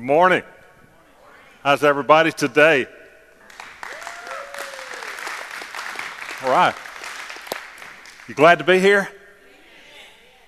Morning. 0.00 0.42
How's 1.62 1.84
everybody 1.84 2.32
today? 2.32 2.86
All 6.42 6.48
right. 6.48 6.74
You 8.26 8.34
glad 8.34 8.60
to 8.60 8.64
be 8.64 8.78
here? 8.78 9.10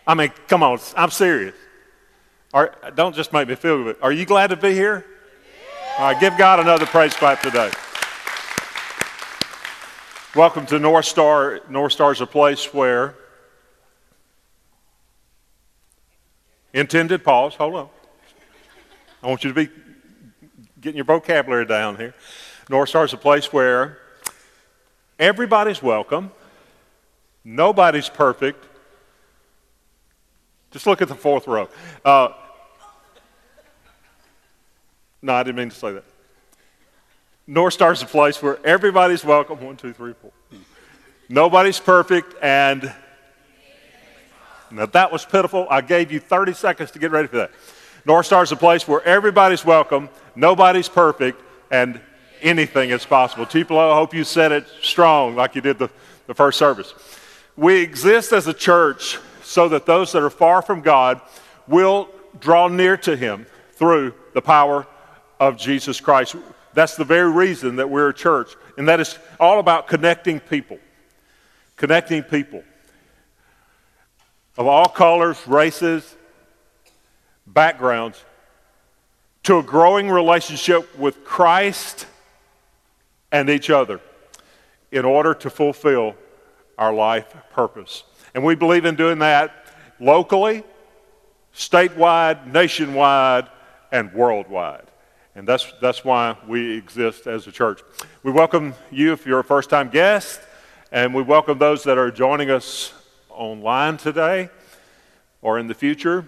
I 0.07 0.15
mean, 0.15 0.33
come 0.49 0.63
on, 0.63 0.79
I'm 0.97 1.11
serious. 1.11 1.55
Are, 2.55 2.75
don't 2.95 3.15
just 3.15 3.35
make 3.35 3.47
me 3.47 3.55
feel 3.55 3.85
good. 3.85 3.97
Are 4.01 4.11
you 4.11 4.25
glad 4.25 4.47
to 4.49 4.57
be 4.57 4.73
here? 4.73 5.05
All 5.99 6.11
right, 6.11 6.19
give 6.19 6.39
God 6.39 6.59
another 6.59 6.87
praise 6.87 7.13
clap 7.13 7.43
today. 7.43 7.71
Welcome 10.35 10.65
to 10.65 10.79
North 10.79 11.05
Star. 11.05 11.61
North 11.69 11.93
Star 11.93 12.13
is 12.13 12.23
a 12.23 12.27
place 12.27 12.73
where 12.73 13.17
intended 16.73 17.23
pause. 17.23 17.55
Hold 17.57 17.75
on. 17.75 17.89
I 19.23 19.29
want 19.29 19.45
you 19.45 19.51
to 19.51 19.55
be 19.55 19.71
getting 20.81 20.97
your 20.97 21.05
vocabulary 21.05 21.65
down 21.65 21.97
here. 21.97 22.13
North 22.69 22.89
Star 22.89 23.05
is 23.05 23.13
a 23.13 23.17
place 23.17 23.53
where 23.53 23.99
everybody's 25.19 25.81
welcome, 25.81 26.33
nobody's 27.45 28.09
perfect. 28.09 28.67
Just 30.73 30.87
look 30.87 31.03
at 31.03 31.09
the 31.09 31.15
fourth 31.15 31.47
row. 31.47 31.69
Uh, 32.05 32.31
no, 35.21 35.35
I 35.35 35.43
didn't 35.45 35.57
mean 35.57 35.69
to 35.71 35.77
say 35.77 35.93
that. 35.93 36.05
North 37.47 37.75
Star 37.75 37.93
is 37.93 38.03
a 38.03 38.07
place 38.07 38.43
where 38.43 38.65
everybody's 38.67 39.25
welcome. 39.25 39.61
One, 39.61 39.77
two, 39.77 39.93
three, 39.93 40.15
four. 40.15 40.33
Nobody's 41.29 41.79
perfect, 41.79 42.35
and 42.43 42.93
now 44.71 44.87
that 44.87 45.13
was 45.13 45.25
pitiful. 45.25 45.67
I 45.71 45.81
gave 45.81 46.11
you 46.11 46.19
30 46.19 46.55
seconds 46.55 46.91
to 46.93 46.99
get 46.99 47.11
ready 47.11 47.29
for 47.29 47.37
that. 47.37 47.51
North 48.05 48.27
Star 48.27 48.43
is 48.43 48.53
a 48.53 48.57
place 48.57 48.87
where 48.89 49.03
everybody's 49.03 49.65
welcome, 49.65 50.09
nobody's 50.35 50.89
perfect, 50.89 51.41
and 51.71 52.01
anything 52.41 52.91
is 52.91 53.05
possible. 53.05 53.47
Tupelo, 53.47 53.93
I 53.93 53.95
hope 53.95 54.15
you 54.15 54.25
said 54.25 54.53
it 54.53 54.67
strong 54.83 55.37
like 55.37 55.55
you 55.55 55.61
did 55.61 55.79
the, 55.79 55.89
the 56.27 56.35
first 56.35 56.59
service. 56.59 56.95
We 57.57 57.81
exist 57.81 58.33
as 58.33 58.47
a 58.47 58.53
church 58.53 59.19
so 59.43 59.69
that 59.69 59.87
those 59.87 60.13
that 60.13 60.23
are 60.23 60.31
far 60.31 60.63
from 60.63 60.81
God 60.81 61.21
will 61.69 62.09
draw 62.41 62.69
near 62.69 62.97
to 62.99 63.17
Him 63.17 63.47
through 63.73 64.15
the 64.35 64.43
power 64.43 64.87
of 65.39 65.57
Jesus 65.57 66.01
Christ. 66.01 66.35
That's 66.75 66.97
the 66.97 67.05
very 67.05 67.31
reason 67.31 67.77
that 67.77 67.89
we're 67.89 68.09
a 68.09 68.15
church. 68.15 68.55
And 68.77 68.89
that 68.89 69.01
is 69.01 69.19
all 69.39 69.61
about 69.61 69.87
connecting 69.87 70.41
people. 70.41 70.79
Connecting 71.77 72.23
people 72.23 72.63
of 74.57 74.67
all 74.67 74.87
colors, 74.87 75.39
races, 75.47 76.17
backgrounds 77.47 78.25
to 79.45 79.59
a 79.59 79.63
growing 79.63 80.09
relationship 80.09 80.97
with 80.99 81.25
Christ 81.25 82.07
and 83.33 83.51
each 83.51 83.71
other 83.71 84.01
in 84.91 85.05
order 85.05 85.35
to 85.35 85.51
fulfill 85.51 86.15
our 86.79 86.93
life 86.93 87.35
purpose. 87.53 88.05
And 88.35 88.45
we 88.45 88.55
believe 88.55 88.85
in 88.85 88.95
doing 88.95 89.19
that 89.21 89.67
locally, 89.99 90.65
statewide, 91.55 92.47
nationwide, 92.47 93.49
and 93.91 94.13
worldwide. 94.13 94.87
And 95.35 95.49
that's, 95.49 95.73
that's 95.81 96.05
why 96.05 96.37
we 96.47 96.77
exist 96.77 97.27
as 97.27 97.47
a 97.47 97.53
church. 97.53 97.81
We 98.23 98.33
welcome 98.33 98.75
you 98.91 99.13
if 99.13 99.27
you're 99.27 99.41
a 99.41 99.45
first 99.45 99.71
time 99.71 99.89
guest, 99.89 100.41
and 100.91 101.15
we 101.15 101.23
welcome 101.23 101.59
those 101.59 101.85
that 101.85 101.97
are 101.99 102.11
joining 102.11 102.51
us 102.51 102.93
online 103.31 103.97
today 103.97 104.51
or 105.41 105.59
in 105.59 105.69
the 105.69 105.75
future. 105.75 106.27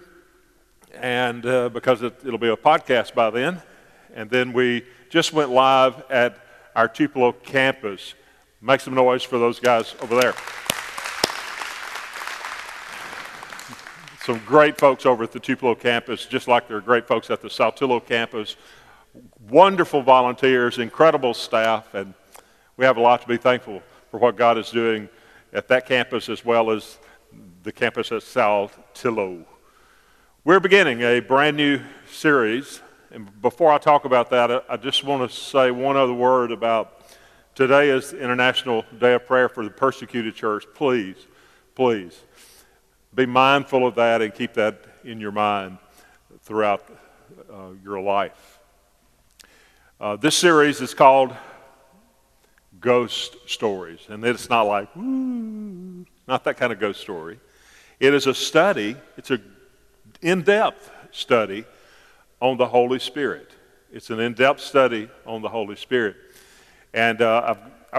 And 0.95 1.45
uh, 1.45 1.69
because 1.69 2.01
it, 2.01 2.15
it'll 2.25 2.39
be 2.39 2.49
a 2.49 2.57
podcast 2.57 3.13
by 3.13 3.29
then. 3.29 3.61
And 4.13 4.29
then 4.29 4.53
we 4.53 4.85
just 5.09 5.33
went 5.33 5.51
live 5.51 6.03
at 6.09 6.37
our 6.75 6.87
Tupelo 6.87 7.31
campus. 7.31 8.13
Make 8.61 8.81
some 8.81 8.93
noise 8.93 9.23
for 9.23 9.37
those 9.37 9.59
guys 9.59 9.95
over 10.01 10.15
there. 10.19 10.33
Some 14.23 14.39
great 14.45 14.77
folks 14.77 15.05
over 15.05 15.23
at 15.23 15.31
the 15.31 15.39
Tupelo 15.39 15.75
campus, 15.75 16.25
just 16.25 16.47
like 16.47 16.67
there 16.67 16.77
are 16.77 16.81
great 16.81 17.07
folks 17.07 17.29
at 17.29 17.41
the 17.41 17.49
Saltillo 17.49 18.03
campus 18.03 18.55
wonderful 19.49 20.01
volunteers, 20.01 20.77
incredible 20.77 21.33
staff, 21.33 21.93
and 21.93 22.13
we 22.77 22.85
have 22.85 22.97
a 22.97 23.01
lot 23.01 23.21
to 23.21 23.27
be 23.27 23.37
thankful 23.37 23.81
for 24.11 24.19
what 24.19 24.35
God 24.35 24.57
is 24.57 24.69
doing 24.69 25.09
at 25.53 25.67
that 25.69 25.87
campus 25.87 26.29
as 26.29 26.43
well 26.43 26.71
as 26.71 26.97
the 27.63 27.71
campus 27.71 28.11
at 28.11 28.21
Saltillo. 28.21 29.45
We're 30.45 30.59
beginning 30.59 31.01
a 31.01 31.21
brand 31.21 31.57
new 31.57 31.81
series, 32.07 32.79
and 33.09 33.41
before 33.41 33.71
I 33.71 33.79
talk 33.79 34.05
about 34.05 34.29
that, 34.29 34.63
I 34.69 34.77
just 34.77 35.03
want 35.03 35.27
to 35.27 35.35
say 35.35 35.71
one 35.71 35.97
other 35.97 36.13
word 36.13 36.51
about 36.51 37.01
today 37.55 37.89
is 37.89 38.13
International 38.13 38.85
Day 38.99 39.15
of 39.15 39.25
Prayer 39.25 39.49
for 39.49 39.63
the 39.63 39.71
Persecuted 39.71 40.35
Church. 40.35 40.63
Please, 40.75 41.15
please 41.73 42.21
be 43.15 43.25
mindful 43.25 43.87
of 43.87 43.95
that 43.95 44.21
and 44.21 44.35
keep 44.35 44.53
that 44.53 44.85
in 45.03 45.19
your 45.19 45.31
mind 45.31 45.79
throughout 46.43 46.95
uh, 47.51 47.69
your 47.83 47.99
life. 47.99 48.59
Uh, 49.99 50.15
this 50.15 50.35
series 50.35 50.79
is 50.79 50.93
called 50.93 51.35
Ghost 52.79 53.35
Stories, 53.47 54.01
and 54.09 54.23
it's 54.23 54.47
not 54.47 54.67
like, 54.67 54.95
not 54.95 56.43
that 56.43 56.57
kind 56.57 56.71
of 56.71 56.79
ghost 56.79 57.01
story. 57.01 57.39
It 57.99 58.13
is 58.13 58.27
a 58.27 58.35
study, 58.35 58.95
it's 59.17 59.31
an 59.31 59.54
in 60.25 60.41
depth 60.41 60.91
study 61.11 61.65
on 62.41 62.57
the 62.57 62.67
Holy 62.67 62.97
Spirit. 62.97 63.51
It's 63.93 64.09
an 64.09 64.19
in 64.19 64.33
depth 64.33 64.59
study 64.59 65.07
on 65.23 65.43
the 65.43 65.49
Holy 65.49 65.75
Spirit. 65.75 66.15
And 66.95 67.21
uh, 67.21 67.53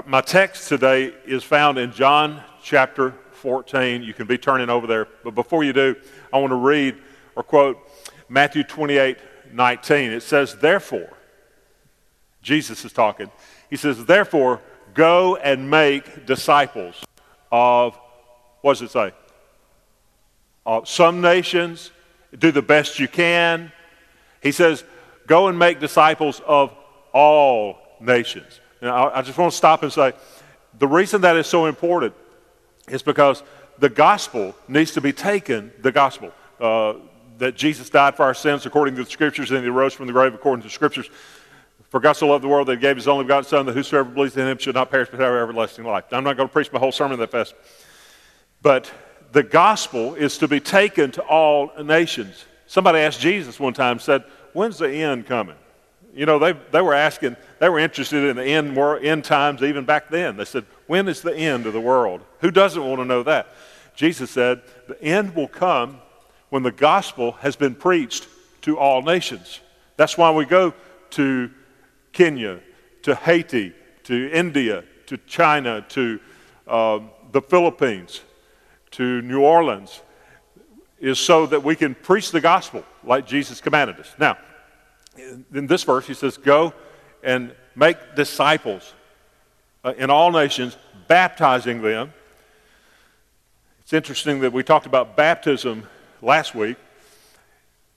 my 0.06 0.22
text 0.22 0.69
today 0.69 1.15
is 1.25 1.44
found 1.44 1.78
in 1.78 1.92
John 1.92 2.42
chapter 2.65 3.15
14. 3.31 4.03
You 4.03 4.12
can 4.12 4.26
be 4.26 4.36
turning 4.36 4.69
over 4.69 4.88
there. 4.88 5.06
But 5.22 5.36
before 5.36 5.62
you 5.62 5.72
do, 5.72 5.94
I 6.32 6.38
want 6.38 6.50
to 6.50 6.56
read 6.56 6.97
or 7.36 7.44
quote 7.44 7.78
Matthew 8.28 8.65
28 8.65 9.19
19. 9.53 10.10
It 10.10 10.25
says, 10.25 10.56
Therefore, 10.56 11.16
Jesus 12.42 12.84
is 12.84 12.92
talking. 12.92 13.31
He 13.70 13.76
says, 13.76 14.04
Therefore, 14.04 14.60
go 14.94 15.36
and 15.36 15.70
make 15.70 16.26
disciples 16.26 17.04
of, 17.53 17.97
what 18.62 18.78
does 18.78 18.82
it 18.82 18.91
say? 18.91 19.12
Of 20.66 20.88
some 20.88 21.20
nations, 21.20 21.92
do 22.37 22.50
the 22.50 22.62
best 22.62 22.98
you 22.98 23.09
can. 23.09 23.72
He 24.42 24.53
says, 24.53 24.84
Go 25.26 25.48
and 25.48 25.59
make 25.59 25.81
disciples 25.81 26.41
of 26.47 26.72
all 27.12 27.78
nations. 28.00 28.60
Now, 28.81 29.10
I 29.12 29.22
just 29.22 29.37
want 29.37 29.50
to 29.50 29.56
stop 29.56 29.82
and 29.82 29.92
say, 29.92 30.12
the 30.78 30.86
reason 30.86 31.22
that 31.22 31.36
is 31.36 31.47
so 31.47 31.66
important 31.66 32.15
is 32.88 33.03
because 33.03 33.42
the 33.78 33.88
gospel 33.88 34.54
needs 34.69 34.92
to 34.92 35.00
be 35.00 35.12
taken, 35.12 35.72
the 35.81 35.92
gospel, 35.92 36.32
uh, 36.60 36.94
that 37.38 37.56
Jesus 37.56 37.91
died 37.91 38.16
for 38.16 38.25
our 38.25 38.34
sins 38.34 38.66
according 38.66 38.94
to 38.97 39.04
the 39.04 39.10
scriptures 39.10 39.50
and 39.50 39.62
he 39.62 39.69
rose 39.69 39.94
from 39.94 40.06
the 40.06 40.12
grave 40.12 40.34
according 40.34 40.62
to 40.62 40.69
the 40.69 40.72
scriptures. 40.72 41.10
For 41.88 42.00
God 42.00 42.15
so 42.15 42.28
loved 42.28 42.44
the 42.44 42.48
world 42.48 42.69
that 42.69 42.76
he 42.76 42.81
gave 42.81 42.97
his 42.97 43.09
only 43.09 43.25
begotten 43.25 43.44
Son, 43.44 43.66
that 43.66 43.72
whosoever 43.72 44.10
believes 44.10 44.36
in 44.36 44.47
him 44.47 44.59
should 44.59 44.75
not 44.75 44.91
perish 44.91 45.09
but 45.10 45.20
have 45.20 45.32
everlasting 45.32 45.84
life. 45.84 46.04
I'm 46.12 46.25
not 46.25 46.36
going 46.36 46.48
to 46.48 46.53
preach 46.53 46.72
my 46.72 46.78
whole 46.78 46.92
sermon 46.92 47.19
that 47.20 47.31
fast. 47.31 47.54
But 48.62 48.91
the 49.32 49.42
gospel 49.42 50.14
is 50.14 50.38
to 50.38 50.48
be 50.48 50.60
taken 50.60 51.10
to 51.12 51.22
all 51.22 51.70
nations. 51.82 52.44
Somebody 52.66 52.98
asked 52.98 53.20
Jesus 53.20 53.60
one 53.60 53.75
time, 53.75 53.98
said, 53.98 54.25
When's 54.53 54.78
the 54.78 54.91
end 54.91 55.26
coming? 55.26 55.56
You 56.14 56.25
know, 56.25 56.38
they, 56.38 56.53
they 56.72 56.81
were 56.81 56.94
asking, 56.94 57.36
they 57.59 57.69
were 57.69 57.78
interested 57.78 58.25
in 58.25 58.36
the 58.36 58.44
end, 58.44 58.76
end 59.04 59.25
times 59.25 59.62
even 59.62 59.84
back 59.84 60.09
then. 60.09 60.36
They 60.36 60.47
said, 60.47 60.65
When 60.86 61.09
is 61.09 61.20
the 61.20 61.36
end 61.36 61.66
of 61.66 61.72
the 61.72 61.81
world? 61.81 62.22
Who 62.41 62.50
doesn't 62.50 62.82
want 62.82 63.00
to 63.00 63.04
know 63.04 63.22
that? 63.25 63.48
Jesus 63.94 64.31
said, 64.31 64.62
The 64.88 65.00
end 65.03 65.34
will 65.34 65.48
come 65.48 66.00
when 66.48 66.62
the 66.62 66.72
gospel 66.72 67.32
has 67.32 67.56
been 67.56 67.75
preached 67.75 68.28
to 68.62 68.78
all 68.78 69.03
nations. 69.03 69.60
That's 69.97 70.16
why 70.16 70.31
we 70.31 70.44
go 70.44 70.75
to 71.10 71.51
Kenya, 72.12 72.60
to 73.03 73.15
Haiti, 73.15 73.74
to 74.04 74.30
India, 74.33 74.84
to 75.06 75.18
China, 75.18 75.84
to 75.91 76.18
um, 76.66 77.10
the 77.33 77.42
Philippines, 77.42 78.21
to 78.92 79.22
New 79.22 79.41
Orleans, 79.41 80.03
is 80.98 81.18
so 81.18 81.47
that 81.47 81.62
we 81.62 81.77
can 81.77 81.94
preach 81.94 82.30
the 82.30 82.41
gospel 82.41 82.84
like 83.04 83.27
Jesus 83.27 83.60
commanded 83.60 84.00
us. 84.00 84.15
Now, 84.18 84.38
in 85.53 85.66
this 85.66 85.83
verse, 85.84 86.06
he 86.06 86.15
says, 86.15 86.36
Go 86.36 86.72
and 87.22 87.54
make 87.74 87.97
disciples 88.15 88.94
uh, 89.84 89.94
in 89.98 90.10
all 90.10 90.30
nations, 90.30 90.77
baptizing 91.09 91.83
them. 91.83 92.12
It's 93.80 93.92
interesting 93.92 94.41
that 94.41 94.53
we 94.53 94.62
talked 94.62 94.86
about 94.86 95.16
baptism 95.16 95.84
last 96.22 96.54
week 96.54 96.77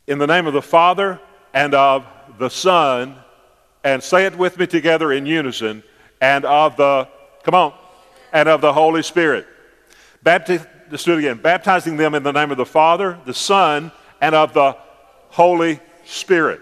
in 0.07 0.17
the 0.17 0.27
name 0.27 0.45
of 0.47 0.53
the 0.53 0.61
Father 0.61 1.19
and 1.53 1.73
of 1.73 2.05
the 2.37 2.49
Son 2.49 3.15
and 3.83 4.03
say 4.03 4.25
it 4.25 4.37
with 4.37 4.57
me 4.57 4.67
together 4.67 5.11
in 5.11 5.25
unison, 5.25 5.83
and 6.21 6.45
of 6.45 6.75
the, 6.75 7.07
come 7.43 7.55
on, 7.55 7.73
and 8.33 8.49
of 8.49 8.61
the 8.61 8.73
Holy 8.73 9.01
Spirit. 9.01 9.47
Bapti- 10.23 10.65
let's 10.91 11.03
do 11.03 11.13
it 11.13 11.19
again. 11.19 11.37
Baptizing 11.37 11.97
them 11.97 12.15
in 12.15 12.23
the 12.23 12.31
name 12.31 12.51
of 12.51 12.57
the 12.57 12.65
Father, 12.65 13.19
the 13.25 13.33
Son, 13.33 13.91
and 14.21 14.35
of 14.35 14.53
the 14.53 14.75
Holy 15.29 15.79
Spirit. 16.05 16.61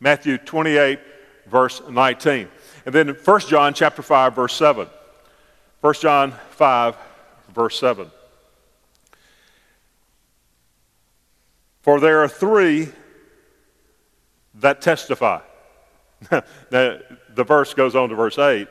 Matthew 0.00 0.38
28, 0.38 0.98
verse 1.46 1.82
19. 1.88 2.48
And 2.84 2.94
then 2.94 3.08
1 3.08 3.40
John 3.40 3.74
chapter 3.74 4.02
5, 4.02 4.34
verse 4.34 4.54
7. 4.54 4.88
1 5.80 5.94
John 5.94 6.32
5, 6.50 6.96
verse 7.54 7.78
7. 7.78 8.10
For 11.82 12.00
there 12.00 12.22
are 12.22 12.28
three 12.28 12.88
that 14.54 14.80
testify. 14.80 15.40
now, 16.30 16.42
the 16.70 17.44
verse 17.44 17.74
goes 17.74 17.96
on 17.96 18.08
to 18.08 18.14
verse 18.14 18.38
8. 18.38 18.68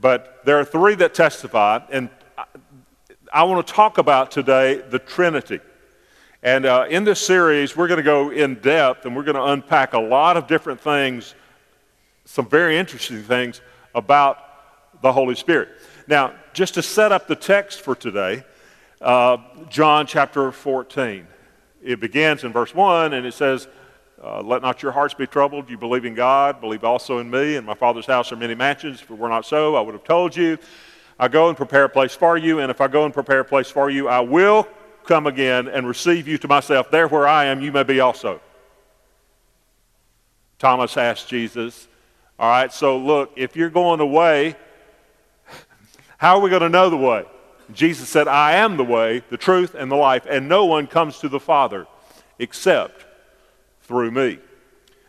But 0.00 0.40
there 0.44 0.58
are 0.58 0.64
three 0.64 0.96
that 0.96 1.14
testify, 1.14 1.80
and 1.90 2.10
I 3.34 3.44
want 3.44 3.66
to 3.66 3.72
talk 3.72 3.96
about 3.96 4.30
today 4.30 4.82
the 4.90 4.98
Trinity. 4.98 5.60
And 6.42 6.66
uh, 6.66 6.84
in 6.90 7.04
this 7.04 7.18
series, 7.18 7.74
we're 7.74 7.88
going 7.88 7.96
to 7.96 8.04
go 8.04 8.28
in 8.28 8.56
depth 8.56 9.06
and 9.06 9.16
we're 9.16 9.22
going 9.22 9.36
to 9.36 9.44
unpack 9.44 9.94
a 9.94 9.98
lot 9.98 10.36
of 10.36 10.46
different 10.46 10.78
things, 10.82 11.34
some 12.26 12.46
very 12.46 12.76
interesting 12.76 13.22
things 13.22 13.62
about 13.94 14.36
the 15.00 15.10
Holy 15.10 15.34
Spirit. 15.34 15.70
Now, 16.06 16.34
just 16.52 16.74
to 16.74 16.82
set 16.82 17.10
up 17.10 17.26
the 17.26 17.34
text 17.34 17.80
for 17.80 17.94
today, 17.94 18.44
uh, 19.00 19.38
John 19.70 20.06
chapter 20.06 20.52
14. 20.52 21.26
It 21.82 22.00
begins 22.00 22.44
in 22.44 22.52
verse 22.52 22.74
1 22.74 23.14
and 23.14 23.24
it 23.24 23.32
says, 23.32 23.66
uh, 24.22 24.42
let 24.42 24.60
not 24.60 24.82
your 24.82 24.92
hearts 24.92 25.14
be 25.14 25.26
troubled. 25.26 25.70
You 25.70 25.78
believe 25.78 26.04
in 26.04 26.14
God, 26.14 26.60
believe 26.60 26.84
also 26.84 27.18
in 27.18 27.30
me. 27.30 27.56
In 27.56 27.64
my 27.64 27.74
Father's 27.74 28.06
house 28.06 28.30
are 28.30 28.36
many 28.36 28.54
mansions. 28.54 29.00
If 29.00 29.10
it 29.10 29.16
were 29.16 29.30
not 29.30 29.46
so, 29.46 29.74
I 29.74 29.80
would 29.80 29.94
have 29.94 30.04
told 30.04 30.36
you. 30.36 30.58
I 31.18 31.28
go 31.28 31.48
and 31.48 31.56
prepare 31.56 31.84
a 31.84 31.88
place 31.88 32.14
for 32.14 32.36
you, 32.36 32.58
and 32.60 32.70
if 32.70 32.80
I 32.80 32.88
go 32.88 33.04
and 33.04 33.14
prepare 33.14 33.40
a 33.40 33.44
place 33.44 33.70
for 33.70 33.90
you, 33.90 34.08
I 34.08 34.20
will 34.20 34.66
come 35.04 35.26
again 35.26 35.68
and 35.68 35.86
receive 35.86 36.26
you 36.28 36.38
to 36.38 36.48
myself. 36.48 36.90
There 36.90 37.08
where 37.08 37.26
I 37.26 37.46
am, 37.46 37.60
you 37.60 37.72
may 37.72 37.82
be 37.82 38.00
also. 38.00 38.40
Thomas 40.58 40.96
asked 40.96 41.28
Jesus, 41.28 41.88
All 42.38 42.48
right, 42.48 42.72
so 42.72 42.98
look, 42.98 43.32
if 43.36 43.56
you're 43.56 43.70
going 43.70 44.00
away, 44.00 44.56
how 46.18 46.36
are 46.36 46.40
we 46.40 46.50
going 46.50 46.62
to 46.62 46.68
know 46.68 46.88
the 46.88 46.96
way? 46.96 47.24
Jesus 47.72 48.08
said, 48.08 48.28
I 48.28 48.52
am 48.52 48.76
the 48.76 48.84
way, 48.84 49.22
the 49.30 49.36
truth, 49.36 49.74
and 49.74 49.90
the 49.90 49.96
life, 49.96 50.26
and 50.28 50.48
no 50.48 50.66
one 50.66 50.86
comes 50.86 51.18
to 51.20 51.28
the 51.28 51.40
Father 51.40 51.86
except 52.38 53.04
through 53.82 54.10
me. 54.10 54.38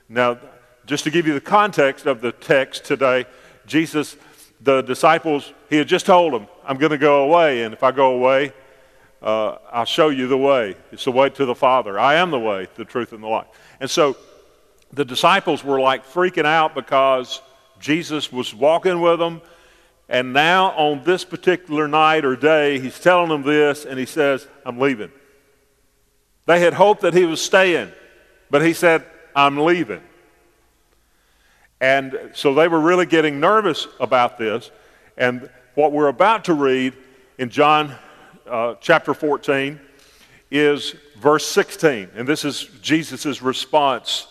Now, 0.10 0.40
just 0.86 1.04
to 1.06 1.12
give 1.12 1.28
you 1.28 1.34
the 1.34 1.42
context 1.42 2.06
of 2.06 2.22
the 2.22 2.32
text 2.32 2.86
today, 2.86 3.26
Jesus, 3.66 4.18
the 4.64 4.82
disciples, 4.82 5.52
he 5.70 5.78
had 5.78 5.88
just 5.88 6.06
told 6.06 6.34
them, 6.34 6.48
I'm 6.66 6.78
going 6.78 6.92
to 6.92 6.98
go 6.98 7.24
away, 7.24 7.64
and 7.64 7.74
if 7.74 7.84
I 7.84 7.92
go 7.92 8.14
away, 8.14 8.54
uh, 9.22 9.58
I'll 9.72 9.86
show 9.86 10.10
you 10.10 10.28
the 10.28 10.38
way. 10.38 10.76
It's 10.92 11.06
the 11.06 11.12
way 11.12 11.30
to 11.30 11.46
the 11.46 11.56
Father. 11.56 12.00
I 12.00 12.16
am 12.16 12.32
the 12.32 12.40
way, 12.40 12.68
the 12.76 12.86
truth, 12.86 13.14
and 13.14 13.24
the 13.24 13.28
life. 13.28 13.48
And 13.80 13.90
so 13.90 14.18
the 14.92 15.06
disciples 15.06 15.64
were 15.64 15.80
like 15.80 16.06
freaking 16.06 16.46
out 16.46 16.76
because 16.76 17.42
Jesus 17.80 18.32
was 18.32 18.54
walking 18.54 19.02
with 19.02 19.20
them. 19.20 19.42
And 20.10 20.34
now, 20.34 20.72
on 20.72 21.04
this 21.04 21.26
particular 21.26 21.88
night 21.88 22.26
or 22.26 22.36
day, 22.36 22.80
he's 22.80 23.00
telling 23.00 23.30
them 23.30 23.42
this, 23.42 23.86
and 23.86 23.98
he 23.98 24.06
says, 24.06 24.48
I'm 24.66 24.80
leaving. 24.80 25.12
They 26.46 26.60
had 26.60 26.74
hoped 26.74 27.02
that 27.02 27.14
he 27.14 27.26
was 27.26 27.42
staying. 27.42 27.92
But 28.50 28.62
he 28.62 28.74
said, 28.74 29.06
I'm 29.36 29.58
leaving. 29.58 30.02
And 31.84 32.32
so 32.34 32.54
they 32.54 32.70
were 32.70 32.80
really 32.80 33.06
getting 33.06 33.42
nervous 33.42 33.90
about 34.00 34.38
this. 34.38 34.72
And 35.18 35.50
what 35.76 35.92
we're 35.92 36.08
about 36.08 36.46
to 36.46 36.54
read 36.54 36.94
in 37.38 37.50
John 37.50 37.94
uh, 38.48 38.76
chapter 38.80 39.14
14 39.14 39.82
is 40.50 40.96
verse 41.18 41.46
16. 41.46 42.12
And 42.16 42.26
this 42.26 42.46
is 42.46 42.70
Jesus' 42.82 43.42
response 43.42 44.28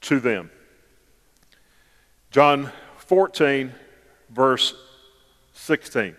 to 0.00 0.20
them. 0.20 0.50
John 2.30 2.72
14, 2.96 3.70
verse 4.30 4.72
16. 5.52 6.16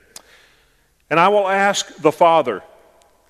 And 1.09 1.19
I 1.19 1.27
will 1.29 1.47
ask 1.47 1.87
the 2.03 2.11
Father, 2.11 2.61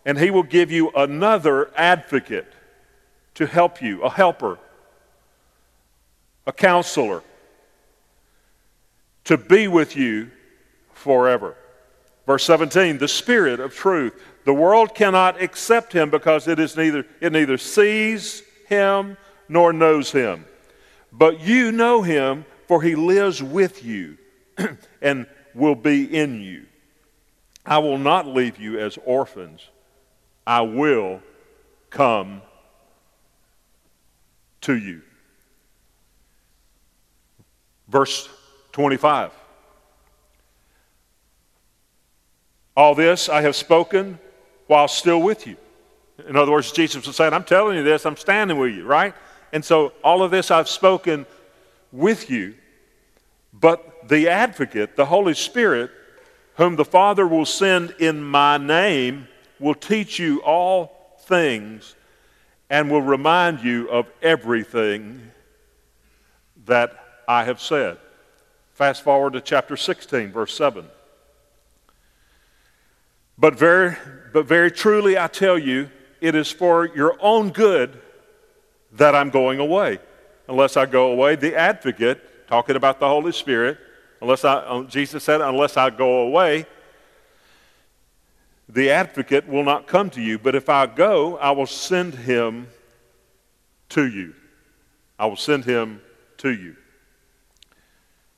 and 0.05 0.19
he 0.19 0.31
will 0.31 0.43
give 0.43 0.69
you 0.69 0.91
another 0.93 1.71
advocate 1.77 2.51
to 3.35 3.47
help 3.47 3.81
you, 3.81 4.03
a 4.03 4.09
helper, 4.09 4.59
a 6.47 6.53
counselor, 6.53 7.23
to 9.25 9.37
be 9.37 9.67
with 9.67 9.95
you 9.95 10.29
forever. 10.93 11.55
Verse 12.25 12.43
17, 12.43 12.97
the 12.97 13.07
Spirit 13.07 13.59
of 13.59 13.73
truth. 13.73 14.13
The 14.45 14.53
world 14.53 14.93
cannot 14.93 15.41
accept 15.41 15.93
him 15.93 16.09
because 16.09 16.47
it 16.47 16.59
is 16.59 16.77
neither 16.77 17.05
it 17.19 17.31
neither 17.31 17.57
sees 17.57 18.43
him 18.67 19.17
nor 19.49 19.73
knows 19.73 20.11
him. 20.11 20.45
But 21.11 21.39
you 21.39 21.71
know 21.71 22.01
him, 22.01 22.45
for 22.67 22.81
he 22.81 22.95
lives 22.95 23.41
with 23.41 23.83
you 23.83 24.17
and 25.01 25.27
will 25.53 25.75
be 25.75 26.03
in 26.15 26.41
you. 26.41 26.65
I 27.65 27.79
will 27.79 27.97
not 27.97 28.27
leave 28.27 28.59
you 28.59 28.79
as 28.79 28.97
orphans. 29.05 29.67
I 30.45 30.61
will 30.61 31.21
come 31.89 32.41
to 34.61 34.75
you. 34.75 35.01
Verse 37.95 38.27
25. 38.73 39.31
All 42.75 42.93
this 42.93 43.29
I 43.29 43.41
have 43.43 43.55
spoken 43.55 44.19
while 44.67 44.89
still 44.89 45.21
with 45.21 45.47
you. 45.47 45.55
In 46.27 46.35
other 46.35 46.51
words, 46.51 46.73
Jesus 46.73 47.07
was 47.07 47.15
saying, 47.15 47.31
I'm 47.31 47.45
telling 47.45 47.77
you 47.77 47.83
this, 47.83 48.05
I'm 48.05 48.17
standing 48.17 48.57
with 48.57 48.73
you, 48.73 48.85
right? 48.85 49.13
And 49.53 49.63
so 49.63 49.93
all 50.03 50.23
of 50.23 50.29
this 50.29 50.51
I've 50.51 50.67
spoken 50.67 51.25
with 51.93 52.29
you, 52.29 52.55
but 53.53 54.09
the 54.09 54.27
advocate, 54.27 54.97
the 54.97 55.05
Holy 55.05 55.33
Spirit, 55.33 55.89
whom 56.55 56.75
the 56.75 56.83
Father 56.83 57.25
will 57.25 57.45
send 57.45 57.91
in 57.99 58.21
my 58.21 58.57
name, 58.57 59.29
will 59.57 59.73
teach 59.73 60.19
you 60.19 60.41
all 60.41 61.15
things 61.21 61.95
and 62.69 62.91
will 62.91 63.01
remind 63.01 63.61
you 63.61 63.89
of 63.89 64.11
everything 64.21 65.31
that 66.65 67.04
I 67.27 67.43
have 67.45 67.61
said. 67.61 67.97
Fast 68.73 69.03
forward 69.03 69.33
to 69.33 69.41
chapter 69.41 69.77
16, 69.77 70.31
verse 70.31 70.53
7. 70.53 70.85
But 73.37 73.57
very, 73.57 73.95
but 74.33 74.45
very 74.45 74.71
truly 74.71 75.17
I 75.17 75.27
tell 75.27 75.57
you, 75.57 75.89
it 76.21 76.35
is 76.35 76.51
for 76.51 76.85
your 76.85 77.17
own 77.21 77.51
good 77.51 78.01
that 78.93 79.15
I'm 79.15 79.29
going 79.29 79.59
away. 79.59 79.99
Unless 80.47 80.77
I 80.77 80.85
go 80.85 81.11
away, 81.11 81.35
the 81.35 81.55
advocate, 81.55 82.47
talking 82.47 82.75
about 82.75 82.99
the 82.99 83.07
Holy 83.07 83.31
Spirit, 83.31 83.77
unless 84.21 84.45
I, 84.45 84.55
uh, 84.55 84.83
Jesus 84.83 85.23
said, 85.23 85.41
unless 85.41 85.77
I 85.77 85.89
go 85.89 86.19
away, 86.21 86.65
the 88.67 88.89
advocate 88.89 89.47
will 89.47 89.63
not 89.63 89.87
come 89.87 90.09
to 90.11 90.21
you, 90.21 90.39
but 90.39 90.55
if 90.55 90.69
I 90.69 90.85
go, 90.85 91.37
I 91.37 91.51
will 91.51 91.67
send 91.67 92.15
him 92.15 92.67
to 93.89 94.07
you. 94.07 94.33
I 95.19 95.27
will 95.27 95.37
send 95.37 95.65
him 95.65 96.01
to 96.37 96.51
you. 96.51 96.75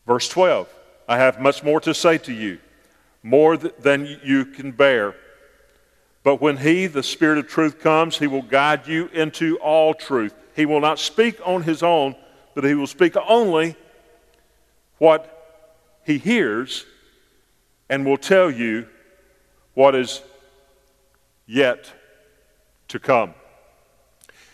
Verse 0.07 0.29
12 0.29 0.73
I 1.07 1.17
have 1.17 1.39
much 1.39 1.63
more 1.63 1.79
to 1.81 1.93
say 1.93 2.17
to 2.19 2.33
you, 2.33 2.57
more 3.21 3.55
than 3.57 4.19
you 4.23 4.45
can 4.45 4.71
bear. 4.71 5.15
But 6.23 6.41
when 6.41 6.57
he, 6.57 6.87
the 6.87 7.03
Spirit 7.03 7.37
of 7.37 7.47
truth, 7.47 7.79
comes, 7.79 8.17
he 8.17 8.27
will 8.27 8.41
guide 8.41 8.87
you 8.87 9.07
into 9.13 9.57
all 9.59 9.93
truth. 9.93 10.33
He 10.55 10.65
will 10.65 10.81
not 10.81 10.99
speak 10.99 11.39
on 11.45 11.63
his 11.63 11.83
own, 11.83 12.15
but 12.55 12.65
he 12.65 12.73
will 12.73 12.87
speak 12.87 13.15
only 13.15 13.75
what 14.97 16.01
he 16.05 16.17
hears 16.17 16.85
and 17.89 18.05
will 18.05 18.17
tell 18.17 18.51
you 18.51 18.87
what 19.73 19.95
is 19.95 20.21
yet 21.45 21.89
to 22.89 22.99
come. 22.99 23.33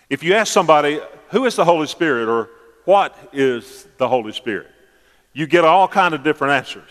If 0.10 0.22
you 0.22 0.36
ask 0.36 0.54
somebody, 0.54 1.00
who 1.30 1.46
is 1.46 1.56
the 1.56 1.66
Holy 1.66 1.88
Spirit 1.88 2.30
or 2.30 2.50
what 2.86 3.18
is 3.34 3.88
the 3.98 4.08
Holy 4.08 4.34
Spirit? 4.34 4.68
You 5.34 5.48
get 5.48 5.66
all 5.66 5.88
kind 5.88 6.14
of 6.14 6.24
different 6.24 6.54
answers. 6.54 6.90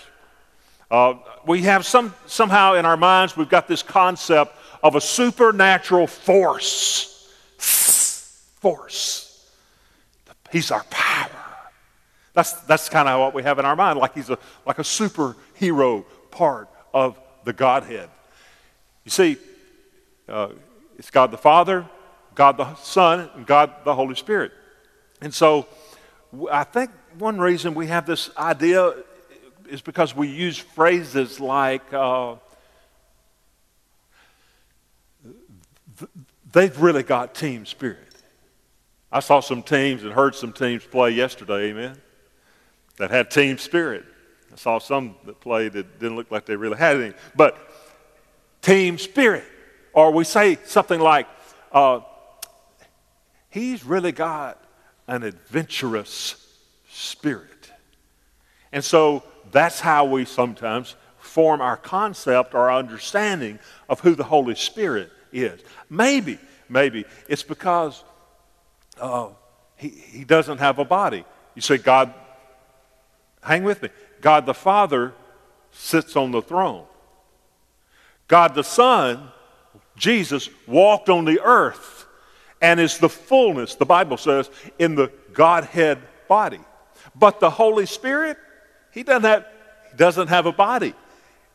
Uh, 0.91 1.15
we 1.47 1.63
have 1.63 1.87
some, 1.87 2.15
somehow 2.27 2.75
in 2.75 2.85
our 2.85 2.97
minds, 2.97 3.37
we've 3.37 3.49
got 3.49 3.67
this 3.67 3.83
concept 3.83 4.55
of 4.83 4.95
a 4.95 5.01
supernatural 5.01 6.07
force. 6.07 7.31
Force. 8.61 9.49
He's 10.51 10.71
our 10.71 10.85
power. 10.91 11.31
That's, 12.35 12.53
that's 12.63 12.89
kind 12.89 13.09
of 13.09 13.21
what 13.21 13.35
we 13.35 13.43
have 13.43 13.59
in 13.59 13.65
our 13.65 13.77
mind, 13.77 13.99
like 13.99 14.15
he's 14.15 14.31
a, 14.31 14.39
like 14.67 14.79
a 14.79 14.83
superhero 14.83 16.05
part 16.31 16.69
of 16.93 17.19
the 17.45 17.53
Godhead. 17.53 18.09
You 19.05 19.11
see, 19.11 19.37
uh, 20.29 20.49
it's 20.99 21.11
God 21.11 21.31
the 21.31 21.39
Father, 21.39 21.89
God 22.35 22.57
the 22.57 22.75
Son, 22.77 23.31
and 23.35 23.47
God 23.47 23.73
the 23.85 23.95
Holy 23.95 24.15
Spirit. 24.15 24.53
And 25.21 25.33
so 25.33 25.67
I 26.51 26.65
think 26.65 26.91
one 27.19 27.39
reason 27.39 27.75
we 27.75 27.87
have 27.89 28.07
this 28.07 28.31
idea 28.37 28.95
is 29.69 29.81
because 29.81 30.15
we 30.15 30.29
use 30.29 30.59
phrases 30.59 31.41
like, 31.41 31.93
uh, 31.93 32.37
they've 36.53 36.79
really 36.81 37.03
got 37.03 37.35
team 37.35 37.67
spirit. 37.67 37.99
I 39.11 39.21
saw 39.21 39.41
some 39.41 39.63
teams 39.63 40.05
and 40.05 40.13
heard 40.13 40.35
some 40.35 40.53
teams 40.53 40.85
play 40.85 41.11
yesterday, 41.11 41.71
amen, 41.71 41.97
that 42.99 43.11
had 43.11 43.31
team 43.31 43.59
spirit. 43.59 44.05
I 44.53 44.57
saw 44.57 44.79
some 44.79 45.17
that 45.25 45.41
played 45.41 45.73
that 45.73 45.99
didn't 45.99 46.17
look 46.17 46.31
like 46.31 46.47
they 46.47 46.57
really 46.57 46.77
had 46.77 47.01
any. 47.01 47.15
But 47.35 47.57
team 48.61 48.99
spirit. 48.99 49.45
Or 49.95 50.11
we 50.11 50.25
say 50.25 50.59
something 50.65 51.01
like, 51.01 51.27
uh, 51.73 52.01
he's 53.51 53.85
really 53.85 54.13
got 54.13 54.63
an 55.07 55.23
adventurous 55.23 56.42
spirit. 57.03 57.71
And 58.73 58.83
so 58.85 59.23
that's 59.51 59.81
how 59.81 60.07
we 60.07 60.25
sometimes 60.25 60.95
form 61.19 61.61
our 61.61 61.77
concept 61.77 62.55
or 62.55 62.71
our 62.71 62.79
understanding 62.79 63.59
of 63.89 64.01
who 64.01 64.15
the 64.15 64.25
Holy 64.25 64.55
Spirit 64.55 65.11
is. 65.33 65.61
Maybe, 65.91 66.39
maybe 66.69 67.05
it's 67.29 67.43
because 67.43 68.03
uh, 69.01 69.29
he, 69.77 69.89
he 69.89 70.25
doesn't 70.25 70.59
have 70.59 70.79
a 70.79 70.85
body. 70.85 71.25
You 71.55 71.63
say, 71.63 71.79
God, 71.79 72.15
hang 73.43 73.65
with 73.65 73.83
me. 73.83 73.89
God 74.21 74.47
the 74.47 74.55
Father 74.55 75.13
sits 75.71 76.17
on 76.17 76.31
the 76.31 76.43
throne. 76.43 76.87
God 78.29 78.55
the 78.55 78.65
Son, 78.65 79.29
Jesus, 79.97 80.49
walked 80.67 81.09
on 81.09 81.25
the 81.25 81.41
earth 81.41 82.07
and 82.61 82.79
is 82.79 82.99
the 82.99 83.09
fullness, 83.09 83.75
the 83.75 83.85
Bible 83.85 84.17
says, 84.17 84.49
in 84.79 84.95
the 84.95 85.11
Godhead 85.33 85.99
body. 86.29 86.61
But 87.15 87.41
the 87.41 87.51
Holy 87.51 87.87
Spirit, 87.87 88.39
he 88.93 89.03
doesn't 89.03 89.25
have, 89.25 89.47
doesn't 89.97 90.29
have 90.29 90.47
a 90.47 90.53
body. 90.53 90.95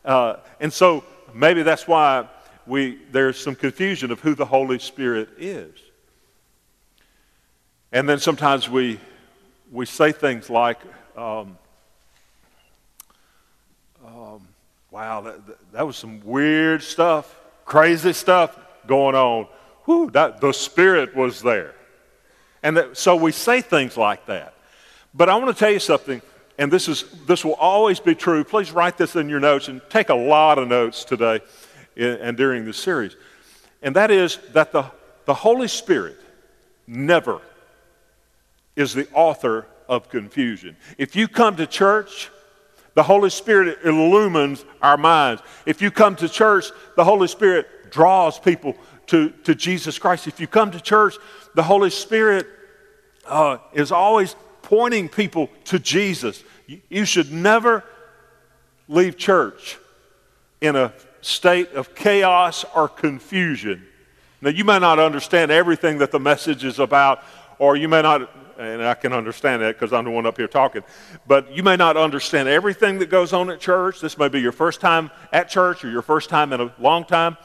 Uh, 0.04 0.36
and 0.60 0.72
so 0.72 1.04
maybe 1.34 1.62
that's 1.62 1.86
why 1.86 2.28
we, 2.66 2.98
there's 3.12 3.38
some 3.38 3.54
confusion 3.54 4.10
of 4.10 4.20
who 4.20 4.34
the 4.34 4.44
Holy 4.44 4.78
Spirit 4.78 5.28
is. 5.38 5.74
And 7.90 8.08
then 8.08 8.18
sometimes 8.18 8.68
we, 8.68 9.00
we 9.72 9.86
say 9.86 10.12
things 10.12 10.50
like, 10.50 10.78
um, 11.16 11.56
um, 14.06 14.46
wow, 14.90 15.22
that, 15.22 15.72
that 15.72 15.86
was 15.86 15.96
some 15.96 16.20
weird 16.24 16.82
stuff, 16.82 17.34
crazy 17.64 18.12
stuff 18.12 18.56
going 18.86 19.14
on. 19.14 19.46
Whew, 19.84 20.10
that, 20.10 20.40
the 20.40 20.52
Spirit 20.52 21.16
was 21.16 21.40
there. 21.42 21.74
And 22.62 22.76
that, 22.76 22.96
so 22.96 23.16
we 23.16 23.32
say 23.32 23.60
things 23.60 23.96
like 23.96 24.26
that. 24.26 24.54
But 25.18 25.28
I 25.28 25.34
want 25.34 25.48
to 25.48 25.58
tell 25.58 25.72
you 25.72 25.80
something, 25.80 26.22
and 26.58 26.72
this, 26.72 26.86
is, 26.86 27.04
this 27.26 27.44
will 27.44 27.54
always 27.54 27.98
be 27.98 28.14
true. 28.14 28.44
Please 28.44 28.70
write 28.70 28.96
this 28.96 29.16
in 29.16 29.28
your 29.28 29.40
notes 29.40 29.66
and 29.66 29.82
take 29.90 30.10
a 30.10 30.14
lot 30.14 30.58
of 30.58 30.68
notes 30.68 31.04
today 31.04 31.40
and 31.96 32.36
during 32.36 32.64
this 32.64 32.76
series. 32.76 33.16
And 33.82 33.96
that 33.96 34.12
is 34.12 34.38
that 34.52 34.70
the, 34.70 34.84
the 35.24 35.34
Holy 35.34 35.66
Spirit 35.66 36.16
never 36.86 37.40
is 38.76 38.94
the 38.94 39.08
author 39.12 39.66
of 39.88 40.08
confusion. 40.08 40.76
If 40.98 41.16
you 41.16 41.26
come 41.26 41.56
to 41.56 41.66
church, 41.66 42.30
the 42.94 43.02
Holy 43.02 43.30
Spirit 43.30 43.78
illumines 43.84 44.64
our 44.80 44.96
minds. 44.96 45.42
If 45.66 45.82
you 45.82 45.90
come 45.90 46.14
to 46.16 46.28
church, 46.28 46.66
the 46.94 47.04
Holy 47.04 47.26
Spirit 47.26 47.90
draws 47.90 48.38
people 48.38 48.76
to, 49.08 49.30
to 49.30 49.56
Jesus 49.56 49.98
Christ. 49.98 50.28
If 50.28 50.38
you 50.38 50.46
come 50.46 50.70
to 50.70 50.80
church, 50.80 51.16
the 51.56 51.62
Holy 51.64 51.90
Spirit 51.90 52.46
uh, 53.26 53.58
is 53.72 53.90
always 53.90 54.36
pointing 54.68 55.08
people 55.08 55.48
to 55.64 55.78
Jesus. 55.78 56.44
You, 56.90 57.06
should 57.06 57.32
never 57.32 57.82
leave 58.86 59.16
church 59.16 59.78
in 60.60 60.76
a 60.76 60.92
state 61.22 61.72
of 61.72 61.94
chaos 61.94 62.66
or 62.74 62.86
confusion. 62.86 63.86
Now, 64.42 64.50
you 64.50 64.64
may 64.64 64.78
not 64.78 64.98
understand 64.98 65.50
everything 65.50 65.96
that 65.98 66.12
the 66.12 66.20
message 66.20 66.64
is 66.64 66.80
about, 66.80 67.22
or 67.58 67.76
you 67.76 67.88
may 67.88 68.02
not, 68.02 68.30
and 68.58 68.82
I 68.82 68.92
can 68.92 69.14
understand 69.14 69.62
that 69.62 69.74
because 69.78 69.94
I'm 69.94 70.04
the 70.04 70.10
one 70.10 70.26
up 70.26 70.36
here 70.36 70.46
talking, 70.46 70.82
but 71.26 71.50
you 71.50 71.62
may 71.62 71.76
not 71.76 71.96
understand 71.96 72.46
everything 72.46 72.98
that 72.98 73.08
goes 73.08 73.32
on 73.32 73.48
at 73.48 73.60
church. 73.60 74.02
This 74.02 74.18
may 74.18 74.28
be 74.28 74.38
your 74.38 74.52
first 74.52 74.82
time 74.82 75.10
at 75.32 75.48
church 75.48 75.82
or 75.82 75.90
your 75.90 76.02
first 76.02 76.28
time 76.28 76.52
in 76.52 76.60
a 76.60 76.70
long 76.78 77.06
time. 77.06 77.38